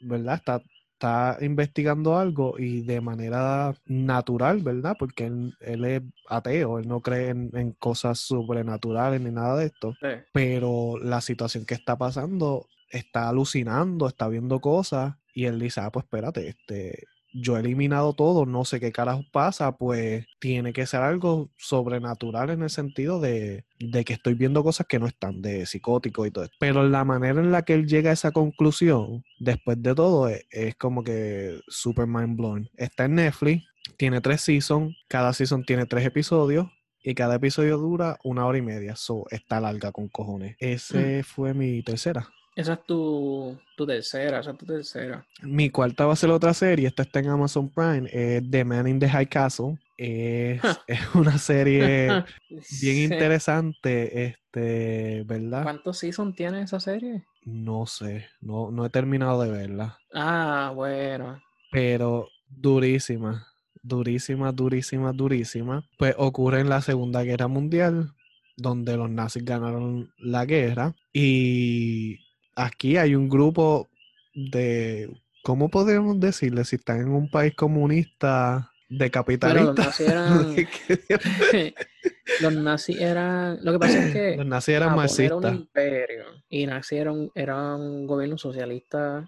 [0.01, 0.35] ¿verdad?
[0.35, 0.61] Está
[1.03, 4.95] está investigando algo y de manera natural, ¿verdad?
[4.97, 9.95] Porque él, es ateo, él no cree en, cosas sobrenaturales ni nada de esto.
[10.31, 15.91] Pero la situación que está pasando está alucinando, está viendo cosas y él dice, ah,
[15.91, 17.03] pues espérate, este,
[17.33, 22.49] yo he eliminado todo, no sé qué carajo pasa, pues tiene que ser algo sobrenatural
[22.51, 23.65] en el sentido de,
[24.05, 26.47] que estoy viendo cosas que no están, de psicótico y todo.
[26.59, 30.75] Pero la manera en la que él llega a esa conclusión, después de todo, es,
[30.77, 32.69] como que super mind blowing.
[32.77, 33.65] Está en Netflix,
[33.97, 36.67] tiene tres seasons, cada season tiene tres episodios.
[37.05, 38.95] Y cada episodio dura una hora y media.
[38.95, 40.55] So, está larga con cojones.
[40.57, 41.23] Ese mm.
[41.25, 42.29] fue mi tercera.
[42.55, 45.25] Esa es tu, tercera, esa es tu tercera.
[45.41, 48.87] Mi cuarta va a ser otra serie, esta está en Amazon Prime, es The Man
[48.87, 49.79] in the High Castle.
[49.97, 50.61] Es,
[51.15, 52.23] una serie
[52.81, 55.63] bien interesante, este, ¿verdad?
[55.63, 57.25] ¿Cuántos seasons tiene esa serie?
[57.43, 59.97] No sé, no, no he terminado de verla.
[60.13, 61.41] Ah, bueno.
[61.71, 63.47] Pero durísima,
[63.81, 65.83] durísima, durísima, durísima.
[65.97, 68.13] Pues ocurre en la Segunda Guerra Mundial,
[68.57, 72.22] donde los nazis ganaron la guerra y
[72.55, 73.89] aquí hay un grupo
[74.33, 75.09] de,
[75.43, 76.65] ¿cómo podemos decirle?
[76.65, 80.01] Si están en un país comunista de capitalistas.
[82.41, 83.59] los nazis eran...
[83.63, 84.37] Lo que pasa es que...
[84.37, 85.43] Los nazis eran marxistas.
[85.43, 89.27] Era un imperio y nacieron, era un gobierno socialista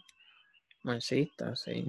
[0.84, 1.84] marxista, sí.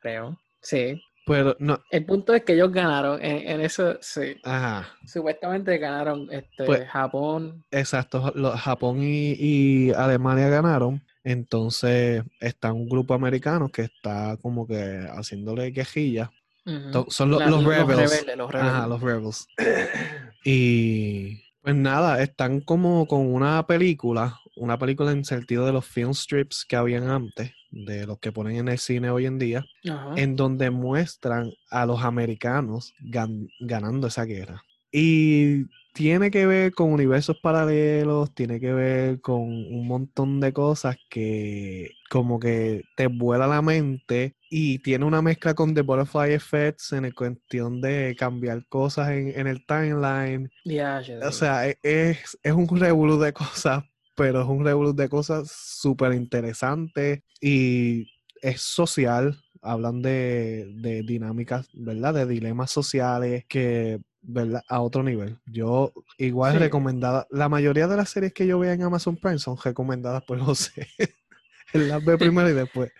[0.00, 0.40] Creo.
[0.62, 1.02] Sí.
[1.28, 1.80] Pero no.
[1.90, 4.36] El punto es que ellos ganaron en, eso, sí.
[4.42, 4.88] Ajá.
[5.06, 7.64] Supuestamente ganaron este, pues, Japón.
[7.70, 11.02] Exacto, Japón y, Alemania ganaron.
[11.24, 16.30] Entonces está un grupo americano que está como que haciéndole quejillas.
[17.08, 18.26] Son los, los, rebels.
[18.36, 19.46] Los rebeldes, Ajá, los rebels.
[20.44, 26.12] y pues nada, están como con una película, una película en sentido de los film
[26.12, 29.64] strips que habían antes de los que ponen en el cine hoy en día,
[30.16, 32.94] en donde muestran a los americanos
[33.60, 34.62] ganando esa guerra.
[34.90, 40.96] Y tiene que ver con universos paralelos, tiene que ver con un montón de cosas
[41.10, 46.92] que como que te vuela la mente y tiene una mezcla con The Butterfly Effects
[46.92, 50.50] en el cuestión de cambiar cosas en, el timeline.
[51.26, 53.84] o sea, e, es, es un revuelo de cosas,
[54.18, 58.10] pero es un revolú de cosas súper interesantes y
[58.42, 62.14] es social, hablan de, de dinámicas, ¿verdad?
[62.14, 64.62] De dilemas sociales que, ¿verdad?
[64.68, 65.38] A otro nivel.
[65.46, 66.58] Yo igual Sí.
[66.58, 70.38] recomendada, la mayoría de las series que yo veo en Amazon Prime son recomendadas por
[70.40, 70.88] José.
[71.72, 72.90] Él las ve primero y después.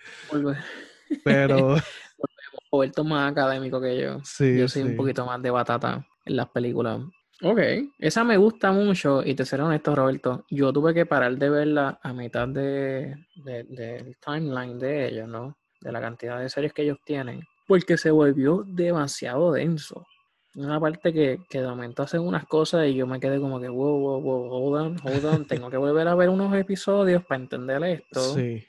[1.25, 1.77] Pero
[2.73, 4.21] Roberto más académico que yo.
[4.25, 7.01] sí, Yo soy un poquito más de batata en las películas.
[7.41, 7.61] Ok,
[7.99, 10.45] esa me gusta mucho y te seré honesto, Roberto.
[10.51, 15.57] Yo tuve que parar de verla a mitad de, de- del timeline de ellos, ¿no?
[15.81, 17.43] De la cantidad de series que ellos tienen.
[17.69, 20.05] Porque se volvió demasiado denso.
[20.57, 23.69] Una parte que, que de momento hacen unas cosas y yo me quedé como que,
[23.69, 25.47] wow, wow, wow, hold on, hold on.
[25.47, 28.21] Tengo que volver a ver unos episodios para entender esto.
[28.35, 28.65] Sí.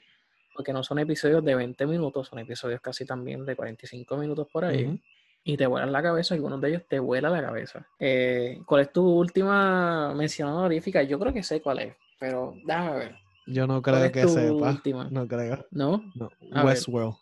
[0.54, 4.64] Porque no son episodios de 20 minutos, son episodios casi también de 45 minutos por
[4.64, 4.98] ahí Ujú.
[5.44, 7.86] Y te vuelan la cabeza, algunos de ellos te vuelan la cabeza.
[7.98, 11.02] Eh, ¿Cuál es tu última mención honorífica?
[11.02, 13.16] Yo creo que sé cuál es, pero déjame ver.
[13.46, 14.70] Yo no ¿Cuál creo que sepa.
[14.70, 15.08] última?
[15.10, 15.66] No creo.
[15.70, 16.02] ¿No?
[16.14, 16.30] No.
[16.64, 17.14] Westworld.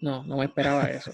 [0.00, 1.10] No, no me esperaba eso.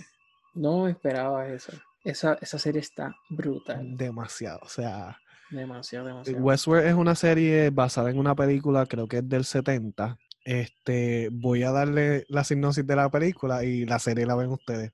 [0.55, 1.72] No me esperaba eso.
[2.05, 3.97] Esa, esa serie está brutal.
[3.97, 4.61] Demasiado.
[4.62, 5.18] O sea,
[5.51, 6.41] Demasiado, demasiado.
[6.43, 10.16] Westworld es una serie basada en una película, creo que es del 70.
[10.45, 14.93] Este, voy a darle la sinopsis de la película y la serie la ven ustedes.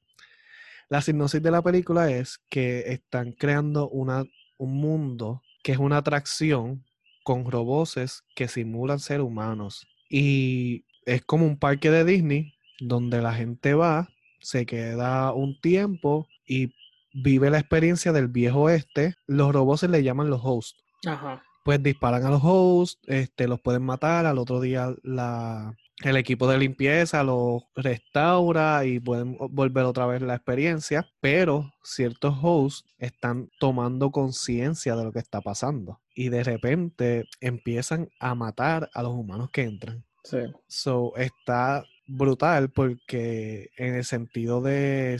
[0.89, 4.25] La sinopsis de la película es que están creando una,
[4.57, 6.85] un mundo que es una atracción
[7.25, 9.89] con roboces que simulan ser humanos.
[10.09, 14.09] Y es como un parque de Disney donde la gente va,
[14.41, 16.73] se queda un tiempo y
[17.13, 19.17] vive la experiencia del viejo oeste.
[19.27, 20.85] Los robots se le llaman los hosts.
[21.05, 21.43] Ajá.
[21.65, 24.25] Pues disparan a los hosts, este, los pueden matar.
[24.25, 30.21] Al otro día la, el equipo de limpieza los restaura y pueden volver otra vez
[30.23, 31.09] la experiencia.
[31.21, 36.01] Pero ciertos hosts están tomando conciencia de lo que está pasando.
[36.15, 40.05] Y de repente empiezan a matar a los humanos que entran.
[40.25, 40.39] Sí.
[40.67, 45.19] So, está brutal porque en el sentido de,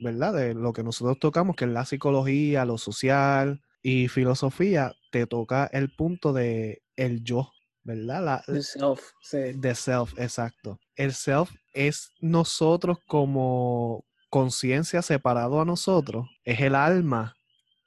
[0.00, 0.34] ¿verdad?
[0.34, 5.66] De lo que nosotros tocamos, que es la psicología, lo social y filosofía, te toca
[5.72, 7.52] el punto de el yo,
[7.86, 8.24] ¿verdad?
[8.24, 9.00] La, The Self.
[9.22, 9.38] Sí.
[9.54, 10.80] de self, exacto.
[10.96, 17.36] El self es nosotros como conciencia separado a nosotros, es el alma.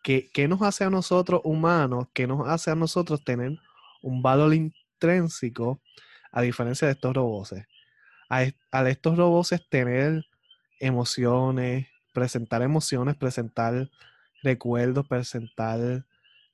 [0.02, 2.08] que qué nos hace a nosotros humanos?
[2.14, 3.60] ¿Qué nos hace a nosotros tener
[4.02, 5.82] un valor intrínseco
[6.32, 7.56] a diferencia de estos robots?
[8.30, 8.44] A,
[8.90, 10.24] estos robots tener
[10.80, 13.90] emociones, presentar emociones, presentar
[14.42, 16.06] recuerdos, presentar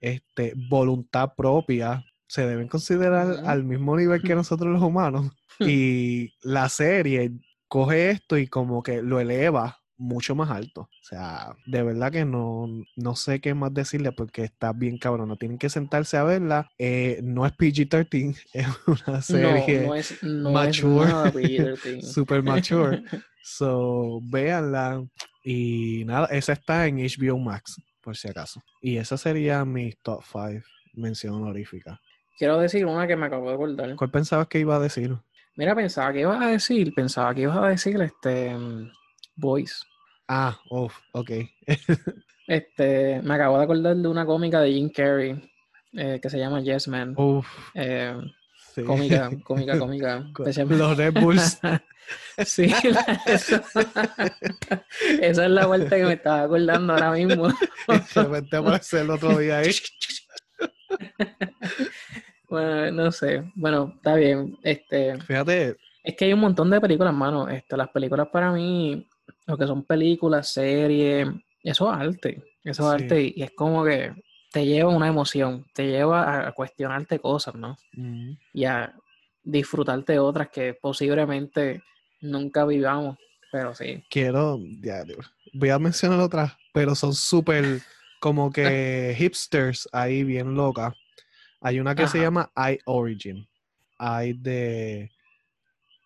[0.02, 5.32] este, voluntad propia, se deben considerar al mismo nivel que nosotros los humanos.
[5.60, 7.32] Y la serie
[7.68, 10.82] coge esto y como que lo eleva mucho más alto.
[10.82, 15.36] O sea, de verdad que no, no sé qué más decirle porque está bien cabrona.
[15.38, 16.70] Tienen que sentarse a verla.
[16.78, 22.02] Eh, no es PG-13, es una serie no, no es, no mature, es nada PG-13.
[22.02, 23.04] super mature.
[23.44, 25.06] So, véanla.
[25.44, 28.62] Y nada, esa está en HBO Max, por si acaso.
[28.82, 30.66] Y esa sería mi top 5
[30.96, 32.00] mención honorífica.
[32.38, 33.96] Quiero decir una que me acabo de acordar.
[33.96, 35.16] ¿Cuál pensabas que iba a decir?
[35.56, 38.92] Mira, pensaba que ibas a decir, pensaba que ibas a decir este mm,
[39.36, 39.86] Boys.
[40.28, 41.32] Ah, uff, ok.
[42.48, 45.36] Este, me acabo de acordar de una cómica de Jim Carrey
[45.94, 47.16] eh, que se llama Yes Man.
[47.18, 48.16] Uff, Eh,
[48.76, 48.84] sí.
[48.84, 50.24] cómica, cómica, cómica.
[50.66, 51.60] Los Red Bulls.
[52.46, 53.64] Sí, la- eso-
[55.22, 57.48] esa es la parte que me estaba acordando ahora mismo.
[58.14, 59.72] repente aparece el otro día ahí.
[62.50, 63.43] Bueno, no sé.
[63.56, 64.58] Bueno, está bien.
[64.64, 67.50] Este, Fíjate, es que hay un montón de películas, mano.
[67.50, 69.08] Este, las películas para mí,
[69.48, 71.28] lo que son películas, series,
[71.64, 72.43] eso es arte.
[72.64, 73.04] Eso es Sí.
[73.04, 74.14] arte y, es como que
[74.52, 77.76] te lleva una emoción, te lleva a, cuestionarte cosas, ¿no?
[78.54, 78.93] Y a
[79.43, 81.82] disfrutarte otras que posiblemente
[82.22, 83.18] nunca vivamos.
[83.52, 84.04] Pero sí.
[84.10, 85.18] quiero, diario,
[85.54, 87.82] voy a mencionar otras, pero son súper
[88.20, 90.93] como que hipsters ahí bien locas.
[91.66, 93.49] Hay una que se llama I Origin.
[93.97, 95.09] Hay de,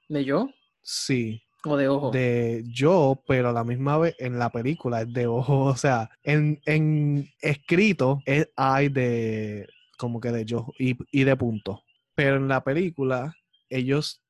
[0.07, 0.49] ¿De yo
[0.81, 2.11] sí, o de ojo?
[2.11, 6.11] de yo, pero a la misma vez en la película es de ojo, o sea,
[6.23, 11.83] en, en escrito es I de como que de yo y, y de punto.
[12.15, 13.35] Pero en la película
[13.69, 14.23] ellos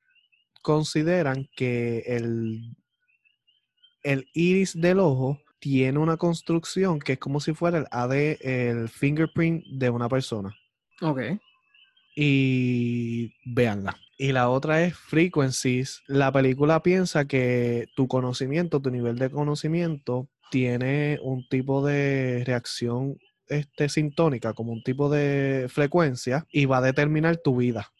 [0.63, 2.75] consideran que el,
[4.01, 8.89] el iris del ojo tiene una construcción que es como si fuera el AD, el
[8.89, 10.55] fingerprint de una persona.
[11.01, 11.21] Ok.
[12.15, 13.95] Y véanla.
[14.17, 16.03] Y la otra es Frequencies.
[16.07, 23.17] La película piensa que tu conocimiento, tu nivel de conocimiento, tiene un tipo de reacción
[23.47, 27.91] este, sintónica, como un tipo de frecuencia, y va a determinar tu vida.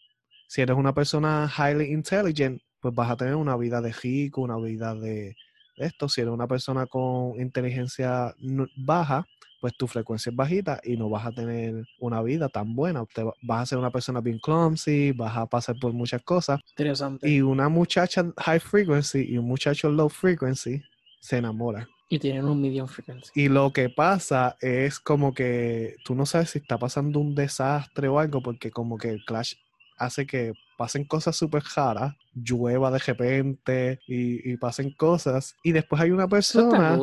[0.48, 4.58] Si eres una persona highly intelligent, pues vas a tener una vida de rico, una
[4.58, 5.36] vida de
[5.76, 6.08] esto.
[6.08, 8.34] Si eres una persona con inteligencia
[8.76, 9.26] baja,
[9.60, 13.04] pues tu frecuencia es bajita y no vas a tener una vida tan buena.
[13.14, 16.60] Te vas a ser una persona bien clumsy, vas a pasar por muchas cosas.
[16.70, 17.28] Interesante.
[17.28, 20.82] Y una muchacha high frequency y un muchacho low frequency
[21.20, 21.86] se enamoran.
[22.08, 23.30] Y tienen un medium frequency.
[23.34, 28.08] Y lo que pasa es como que tú no sabes si está pasando un desastre
[28.08, 29.54] o algo, porque como que el Clash
[29.96, 35.54] hace que pasen cosas súper raras, llueva de repente y, pasen cosas.
[35.62, 36.98] Y después hay una persona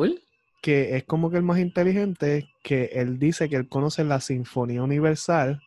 [0.60, 4.82] que es como que el más inteligente, que él dice que él conoce la Sinfonía
[4.82, 5.60] Universal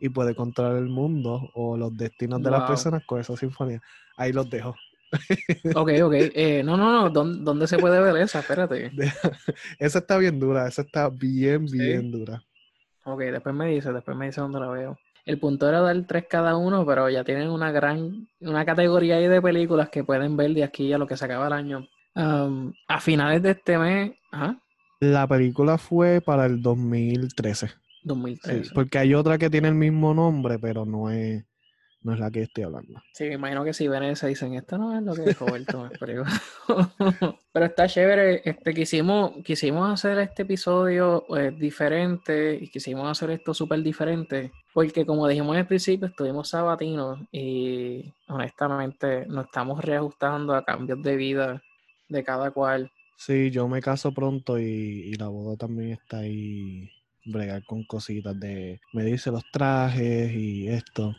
[0.00, 3.80] y puede controlar el mundo o los destinos de las personas con esa sinfonía.
[4.16, 4.74] Ahí los dejo.
[5.76, 6.14] Ok, ok.
[6.14, 7.10] Eh, no, no, no.
[7.10, 8.40] ¿Dónde, se puede ver esa?
[8.40, 8.90] Espérate.
[9.78, 10.66] esa está bien dura.
[10.66, 12.42] Esa está bien, bien dura.
[13.04, 14.98] Ok, después me dice, después me dice dónde la veo.
[15.24, 19.28] El punto era dar tres cada uno, pero ya tienen una gran, una categoría ahí
[19.28, 21.86] de películas que pueden ver de aquí a lo que se acaba el año.
[22.14, 24.12] a finales de este mes,
[25.00, 27.70] La película fue para el 2013.
[28.04, 28.74] 2013.
[28.74, 31.44] porque hay otra que tiene el mismo nombre, pero no es
[32.02, 33.00] no es la que estoy hablando.
[33.12, 35.88] Sí, me imagino que si ven esa dicen, esto no es lo que dijo Roberto,
[36.00, 36.24] pero...
[37.52, 43.54] pero está chévere, este, quisimos, quisimos hacer este episodio eh, diferente y quisimos hacer esto
[43.54, 50.64] súper diferente, porque como dijimos al principio, estuvimos sabatinos y honestamente nos estamos reajustando a
[50.64, 51.62] cambios de vida
[52.08, 52.90] de cada cual.
[53.24, 56.90] Sí, yo me caso pronto y, y la boda también está ahí
[57.24, 61.14] bregar con cositas de medirse los trajes y esto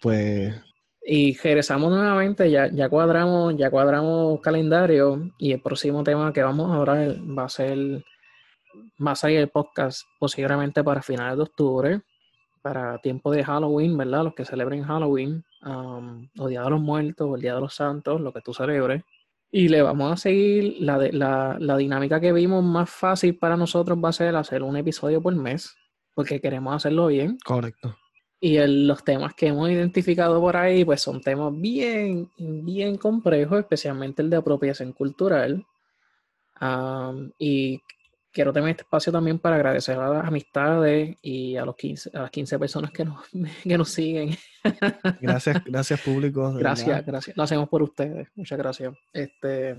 [0.00, 0.52] pues...
[1.00, 6.72] Y regresamos nuevamente, ya, ya cuadramos, ya cuadramos calendario y el próximo tema que vamos
[6.72, 8.04] a hablar va a ser,
[9.04, 12.00] va a salir el podcast posiblemente para finales de octubre,
[12.62, 14.24] para tiempo de Halloween, ¿verdad?
[14.24, 17.74] Los que celebren Halloween, um, o Día de los Muertos, o el Día de los
[17.76, 19.04] Santos, lo que tú celebres.
[19.54, 23.98] Y le vamos a seguir la, la, la dinámica que vimos más fácil para nosotros
[24.02, 25.76] va a ser hacer un episodio por mes,
[26.14, 27.36] porque queremos hacerlo bien.
[27.44, 27.94] Correcto.
[28.40, 34.22] Y los temas que hemos identificado por ahí, pues son temas bien, bien complejos, especialmente
[34.22, 35.64] el de apropiación cultural.
[37.38, 37.80] y
[38.32, 42.22] quiero tener este espacio también para agradecer a las amistades y a, los 15, a
[42.22, 43.20] las 15 personas que nos,
[43.62, 44.36] que nos siguen.
[45.20, 46.52] Gracias, gracias público.
[46.54, 47.36] Gracias, gracias.
[47.36, 48.28] Lo hacemos por ustedes.
[48.34, 48.94] Muchas gracias.
[49.12, 49.76] Este,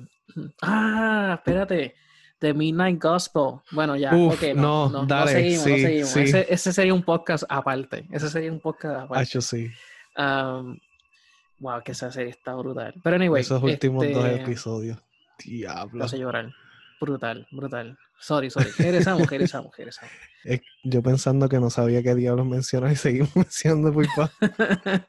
[0.61, 1.95] ah, espérate.
[2.39, 3.61] The Midnight Gospel.
[3.71, 6.17] Bueno, ya, ok, no, no, no, seguimos, no seguimos.
[6.17, 8.05] Ese, ese, sería un podcast aparte.
[8.11, 9.29] Ese sería un podcast aparte.
[9.31, 9.71] yo sí.
[10.17, 10.77] Um,
[11.59, 12.93] wow, que esa serie está brutal.
[13.01, 13.41] Pero anyway.
[13.41, 14.97] Esos últimos dos este, episodios.
[15.45, 16.03] Diablo.
[16.03, 16.53] Hace llorar.
[16.99, 17.97] Brutal, brutal.
[18.23, 18.71] Sorry, sorry.
[18.77, 20.13] Regresamos, regresamos, regresamos.
[20.83, 24.31] Yo pensando que no sabía qué diablos mencionar y seguimos mencionando, favor.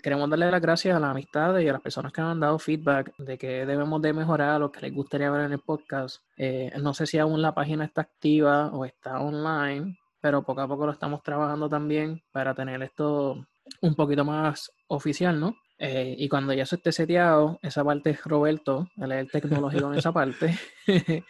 [0.00, 2.60] queremos darle las gracias a las amistades y a las personas que nos han dado
[2.60, 6.22] feedback de que debemos de mejorar lo que les gustaría ver en el podcast.
[6.36, 10.68] Eh, no sé si aún la página está activa o está online, pero poco a
[10.68, 13.44] poco lo estamos trabajando también para tener esto
[13.80, 15.56] un poquito más oficial, ¿no?
[15.82, 19.90] Eh, y cuando ya eso esté seteado, esa parte es Roberto, él es el tecnológico
[19.90, 20.56] en esa parte.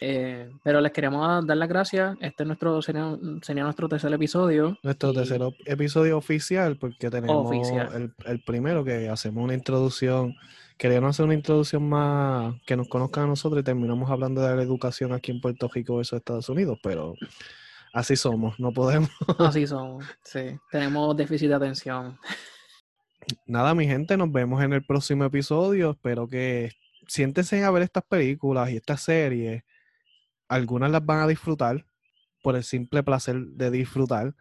[0.03, 2.17] Eh, pero les queremos dar las gracias.
[2.19, 3.15] Este es nuestro, sería,
[3.63, 4.75] nuestro tercer episodio.
[4.81, 7.47] Nuestro tercer episodio oficial, porque tenemos
[8.25, 10.35] El, primero que hacemos una introducción.
[10.77, 14.63] Queríamos hacer una introducción más que nos conozcan a nosotros y terminamos hablando de la
[14.63, 17.13] educación aquí en Puerto Rico versus Estados Unidos, pero
[17.93, 19.11] así somos, no podemos.
[19.37, 20.57] Así somos, sí.
[20.71, 22.17] Tenemos déficit de atención
[23.45, 25.91] nada, mi gente, nos vemos en el próximo episodio.
[25.91, 26.71] Espero que
[27.07, 29.63] siéntense a ver estas películas y estas series.
[30.47, 31.85] Algunas las van a disfrutar
[32.41, 34.35] por el simple placer de disfrutar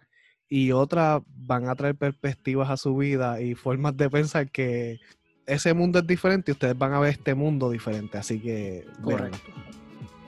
[0.48, 4.98] y otras van a traer perspectivas a su vida y formas de pensar que
[5.46, 8.18] ese mundo es diferente y ustedes van a ver este mundo diferente.
[8.18, 9.38] Así que, correcto.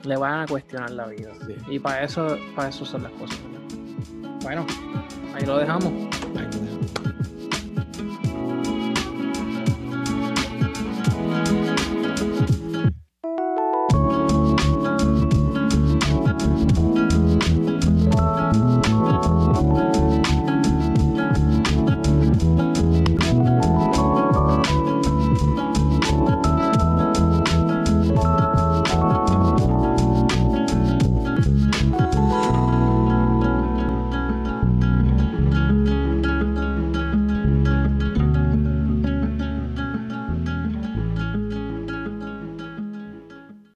[0.03, 1.31] Le van a cuestionar la vida.
[1.69, 3.39] Y para eso, para eso son las cosas.
[4.41, 4.65] Bueno,
[5.33, 5.93] ahí lo dejamos.